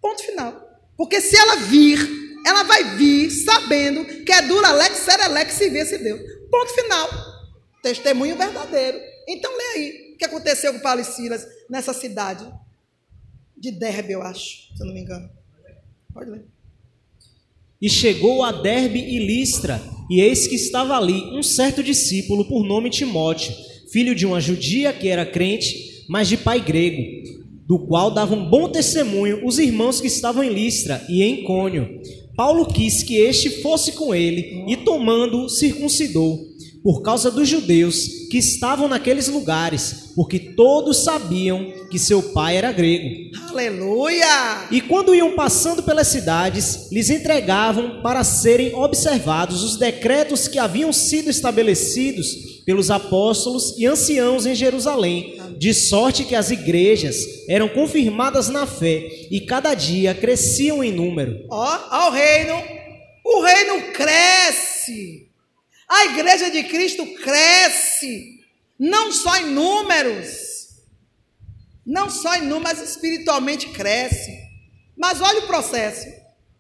Ponto 0.02 0.24
final. 0.24 0.68
Porque 0.98 1.22
se 1.22 1.38
ela 1.38 1.56
vir, 1.58 2.00
ela 2.46 2.64
vai 2.64 2.96
vir 2.98 3.30
sabendo 3.30 4.04
que 4.24 4.32
é 4.32 4.42
dura 4.42 4.72
lex, 4.72 4.98
serelex 4.98 5.54
se 5.54 5.70
vê 5.70 5.86
se 5.86 5.98
Deus. 5.98 6.39
Ponto 6.50 6.74
final. 6.74 7.10
Testemunho 7.82 8.38
verdadeiro. 8.38 9.00
Então 9.28 9.56
lê 9.56 9.64
aí 9.76 10.14
o 10.14 10.18
que 10.18 10.26
aconteceu 10.26 10.74
com 10.74 10.80
Paulo 10.80 11.02
e 11.02 11.06
Silas 11.06 11.46
nessa 11.70 11.94
cidade 11.94 12.52
de 13.58 13.72
Derbe, 13.72 14.14
eu 14.14 14.22
acho, 14.22 14.74
se 14.76 14.82
eu 14.82 14.88
não 14.88 14.94
me 14.94 15.02
engano. 15.02 15.30
Pode 16.14 16.32
ler. 16.32 16.46
E 17.82 17.90
chegou 17.90 18.44
a 18.44 18.52
Derbe 18.52 19.00
e 19.00 19.20
Listra, 19.20 19.82
e 20.10 20.20
eis 20.20 20.48
que 20.48 20.56
estava 20.56 20.98
ali 20.98 21.38
um 21.38 21.44
certo 21.44 21.84
discípulo 21.84 22.46
por 22.46 22.66
nome 22.66 22.90
Timóteo, 22.90 23.54
filho 23.92 24.16
de 24.16 24.26
uma 24.26 24.42
judia 24.42 24.92
que 24.92 25.08
era 25.08 25.26
crente, 25.26 26.06
mas 26.10 26.28
de 26.28 26.38
pai 26.38 26.60
grego 26.60 27.04
do 27.70 27.78
qual 27.78 28.10
davam 28.10 28.50
bom 28.50 28.68
testemunho 28.68 29.46
os 29.46 29.60
irmãos 29.60 30.02
que 30.02 30.08
estavam 30.08 30.44
em 30.44 30.52
Listra 30.52 31.06
e 31.08 31.22
em 31.22 31.44
Cônio. 31.44 32.02
Paulo 32.40 32.66
quis 32.68 33.04
que 33.04 33.18
este 33.18 33.62
fosse 33.62 33.92
com 33.92 34.16
ele 34.16 34.64
e, 34.66 34.78
tomando-o, 34.78 35.50
circuncidou, 35.50 36.40
por 36.82 37.02
causa 37.02 37.30
dos 37.30 37.50
judeus 37.50 38.08
que 38.32 38.38
estavam 38.38 38.88
naqueles 38.88 39.28
lugares, 39.28 40.14
porque 40.16 40.40
todos 40.40 41.04
sabiam 41.04 41.70
que 41.92 42.00
seu 42.00 42.24
pai 42.24 42.56
era 42.56 42.72
grego. 42.72 43.10
Aleluia! 43.50 44.70
E 44.72 44.80
quando 44.80 45.14
iam 45.14 45.36
passando 45.36 45.84
pelas 45.84 46.08
cidades, 46.08 46.90
lhes 46.94 47.10
entregavam 47.10 48.02
para 48.02 48.24
serem 48.24 48.74
observados 48.74 49.62
os 49.62 49.76
decretos 49.76 50.48
que 50.48 50.58
haviam 50.58 50.94
sido 50.94 51.30
estabelecidos 51.30 52.59
pelos 52.66 52.92
apóstolos 52.92 53.76
e 53.78 53.86
anciãos 53.86 54.46
em 54.46 54.56
Jerusalém, 54.56 55.40
de 55.58 55.74
sorte 55.74 56.24
que 56.24 56.36
as 56.36 56.52
igrejas 56.52 57.18
eram 57.48 57.70
confirmadas 57.70 58.50
na 58.50 58.68
fé 58.68 59.28
e 59.30 59.42
cada 59.42 59.74
dia 59.74 60.14
cresciam 60.14 60.84
em 60.84 60.92
número. 60.92 61.46
Ó, 61.50 61.66
ao 61.90 62.12
reino, 62.12 62.54
o 63.24 63.42
reino 63.42 63.92
cresce. 63.92 65.28
A 65.88 66.06
igreja 66.06 66.52
de 66.52 66.64
Cristo 66.64 67.06
cresce, 67.16 68.40
não 68.78 69.12
só 69.12 69.38
em 69.38 69.48
números, 69.48 70.28
não 71.86 72.10
só 72.10 72.36
em 72.36 72.42
números, 72.42 72.80
mas 72.80 72.90
espiritualmente 72.90 73.68
cresce. 73.70 74.32
Mas 74.96 75.22
olha 75.22 75.40
o 75.40 75.48
processo. 75.48 76.08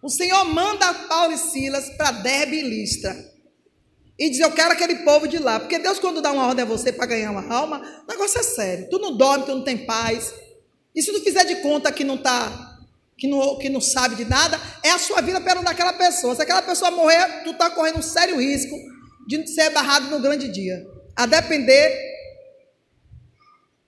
O 0.01 0.09
Senhor 0.09 0.43
manda 0.45 0.93
Paulo 0.93 1.33
e 1.33 1.37
Silas 1.37 1.89
para 1.97 2.11
Derbe 2.11 2.57
e 2.57 2.61
Listra 2.61 3.28
e 4.19 4.29
diz: 4.29 4.39
Eu 4.39 4.51
quero 4.51 4.73
aquele 4.73 4.97
povo 4.97 5.27
de 5.27 5.37
lá. 5.37 5.59
Porque 5.59 5.79
Deus, 5.79 5.97
quando 5.97 6.21
dá 6.21 6.31
uma 6.31 6.45
ordem 6.45 6.63
a 6.63 6.67
você 6.67 6.91
para 6.91 7.05
ganhar 7.05 7.31
uma 7.31 7.47
alma, 7.51 7.81
o 8.05 8.11
negócio 8.11 8.39
é 8.39 8.43
sério. 8.43 8.89
Tu 8.89 8.99
não 8.99 9.15
dorme, 9.15 9.45
tu 9.45 9.55
não 9.55 9.63
tem 9.63 9.85
paz. 9.85 10.33
E 10.93 11.01
se 11.01 11.11
tu 11.11 11.21
fizer 11.21 11.45
de 11.45 11.55
conta 11.57 11.91
que 11.91 12.03
não 12.03 12.17
tá, 12.17 12.77
que 13.17 13.27
não, 13.27 13.57
que 13.57 13.69
não 13.69 13.79
sabe 13.79 14.15
de 14.15 14.25
nada, 14.25 14.59
é 14.83 14.89
a 14.89 14.99
sua 14.99 15.21
vida 15.21 15.39
pelo 15.39 15.63
daquela 15.63 15.93
pessoa. 15.93 16.35
Se 16.35 16.41
aquela 16.41 16.61
pessoa 16.61 16.91
morrer, 16.91 17.43
tu 17.43 17.51
está 17.51 17.69
correndo 17.69 17.99
um 17.99 18.03
sério 18.03 18.37
risco 18.37 18.75
de 19.25 19.47
ser 19.47 19.69
barrado 19.69 20.07
no 20.09 20.19
grande 20.19 20.49
dia. 20.49 20.85
A 21.15 21.25
depender 21.25 22.09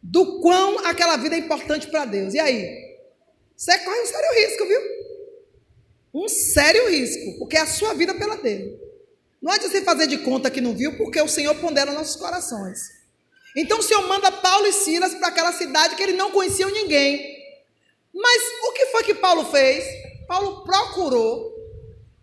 do 0.01 0.39
quão 0.39 0.85
aquela 0.85 1.17
vida 1.17 1.35
é 1.35 1.39
importante 1.39 1.87
para 1.87 2.05
Deus. 2.05 2.33
E 2.33 2.39
aí? 2.39 2.91
Você 3.55 3.77
corre 3.79 4.01
um 4.01 4.05
sério 4.05 4.33
risco, 4.35 4.65
viu? 4.65 4.81
Um 6.13 6.27
sério 6.27 6.89
risco, 6.89 7.37
porque 7.39 7.57
é 7.57 7.61
a 7.61 7.67
sua 7.67 7.93
vida 7.93 8.13
pela 8.13 8.35
dele. 8.37 8.90
Não 9.41 9.51
adianta 9.51 9.73
você 9.73 9.83
fazer 9.83 10.07
de 10.07 10.19
conta 10.19 10.51
que 10.51 10.61
não 10.61 10.75
viu, 10.75 10.95
porque 10.97 11.19
o 11.19 11.27
Senhor 11.27 11.55
pondera 11.55 11.91
nossos 11.91 12.15
corações. 12.15 12.79
Então 13.55 13.79
o 13.79 13.83
Senhor 13.83 14.07
manda 14.07 14.31
Paulo 14.31 14.67
e 14.67 14.71
Silas 14.71 15.15
para 15.15 15.29
aquela 15.29 15.51
cidade 15.51 15.95
que 15.95 16.03
eles 16.03 16.15
não 16.15 16.31
conheciam 16.31 16.69
ninguém. 16.69 17.41
Mas 18.13 18.41
o 18.63 18.73
que 18.73 18.85
foi 18.87 19.03
que 19.03 19.13
Paulo 19.15 19.45
fez? 19.45 19.83
Paulo 20.27 20.63
procurou, 20.63 21.51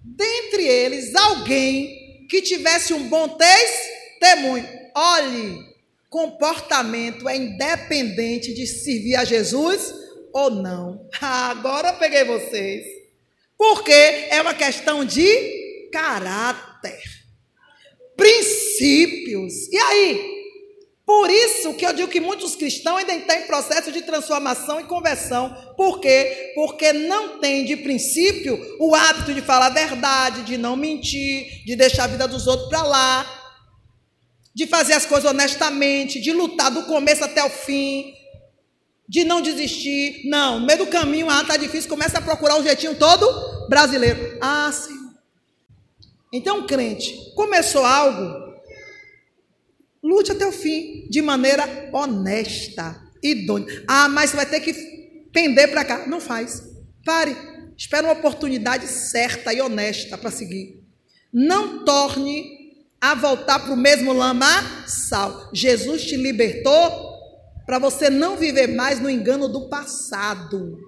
dentre 0.02 0.66
eles, 0.66 1.14
alguém 1.14 2.26
que 2.28 2.40
tivesse 2.40 2.94
um 2.94 3.08
bom 3.08 3.36
testemunho. 3.36 4.66
Olhe, 4.94 5.66
comportamento 6.08 7.28
é 7.28 7.36
independente 7.36 8.54
de 8.54 8.66
servir 8.66 9.16
a 9.16 9.24
Jesus 9.24 9.92
ou 10.32 10.50
não. 10.50 11.08
agora 11.20 11.94
peguei 11.94 12.24
vocês. 12.24 12.86
Porque 13.56 13.92
é 13.92 14.40
uma 14.40 14.54
questão 14.54 15.04
de 15.04 15.57
caráter, 15.90 17.02
princípios. 18.16 19.68
E 19.70 19.76
aí? 19.76 20.38
Por 21.08 21.30
isso 21.30 21.72
que 21.72 21.86
eu 21.86 21.92
digo 21.94 22.10
que 22.10 22.20
muitos 22.20 22.54
cristãos 22.54 22.98
ainda 22.98 23.14
estão 23.14 23.34
em 23.34 23.46
processo 23.46 23.90
de 23.90 24.02
transformação 24.02 24.78
e 24.78 24.84
conversão. 24.84 25.56
Por 25.74 26.00
quê? 26.00 26.52
Porque 26.54 26.92
não 26.92 27.38
tem 27.38 27.64
de 27.64 27.78
princípio 27.78 28.60
o 28.78 28.94
hábito 28.94 29.32
de 29.32 29.40
falar 29.40 29.68
a 29.68 29.70
verdade, 29.70 30.42
de 30.42 30.58
não 30.58 30.76
mentir, 30.76 31.64
de 31.64 31.74
deixar 31.74 32.04
a 32.04 32.08
vida 32.08 32.28
dos 32.28 32.46
outros 32.46 32.68
para 32.68 32.82
lá, 32.82 33.26
de 34.54 34.66
fazer 34.66 34.92
as 34.92 35.06
coisas 35.06 35.30
honestamente, 35.30 36.20
de 36.20 36.30
lutar 36.30 36.70
do 36.70 36.82
começo 36.82 37.24
até 37.24 37.42
o 37.42 37.48
fim, 37.48 38.12
de 39.08 39.24
não 39.24 39.40
desistir. 39.40 40.28
Não, 40.28 40.60
no 40.60 40.66
meio 40.66 40.80
do 40.80 40.88
caminho, 40.88 41.30
ah, 41.30 41.42
tá 41.42 41.56
difícil, 41.56 41.88
começa 41.88 42.18
a 42.18 42.20
procurar 42.20 42.60
o 42.60 42.62
jeitinho 42.62 42.96
todo 42.96 43.66
brasileiro. 43.66 44.36
Ah, 44.42 44.70
sim. 44.70 44.97
Então, 46.32 46.66
crente, 46.66 47.32
começou 47.34 47.84
algo, 47.84 48.54
lute 50.02 50.32
até 50.32 50.46
o 50.46 50.52
fim, 50.52 51.06
de 51.08 51.22
maneira 51.22 51.90
honesta. 51.92 53.00
idônea. 53.22 53.84
Ah, 53.88 54.08
mas 54.08 54.30
você 54.30 54.36
vai 54.36 54.46
ter 54.46 54.60
que 54.60 54.72
pender 55.32 55.70
para 55.70 55.84
cá. 55.84 56.06
Não 56.06 56.20
faz. 56.20 56.62
Pare. 57.04 57.36
Espera 57.76 58.06
uma 58.06 58.12
oportunidade 58.12 58.86
certa 58.88 59.52
e 59.52 59.60
honesta 59.60 60.18
para 60.18 60.30
seguir. 60.30 60.82
Não 61.32 61.84
torne 61.84 62.58
a 63.00 63.14
voltar 63.14 63.60
para 63.60 63.72
o 63.72 63.76
mesmo 63.76 64.12
lamaçal. 64.12 65.50
Jesus 65.54 66.04
te 66.04 66.16
libertou 66.16 67.08
para 67.66 67.78
você 67.78 68.10
não 68.10 68.36
viver 68.36 68.68
mais 68.68 68.98
no 68.98 69.08
engano 69.10 69.48
do 69.48 69.68
passado. 69.68 70.78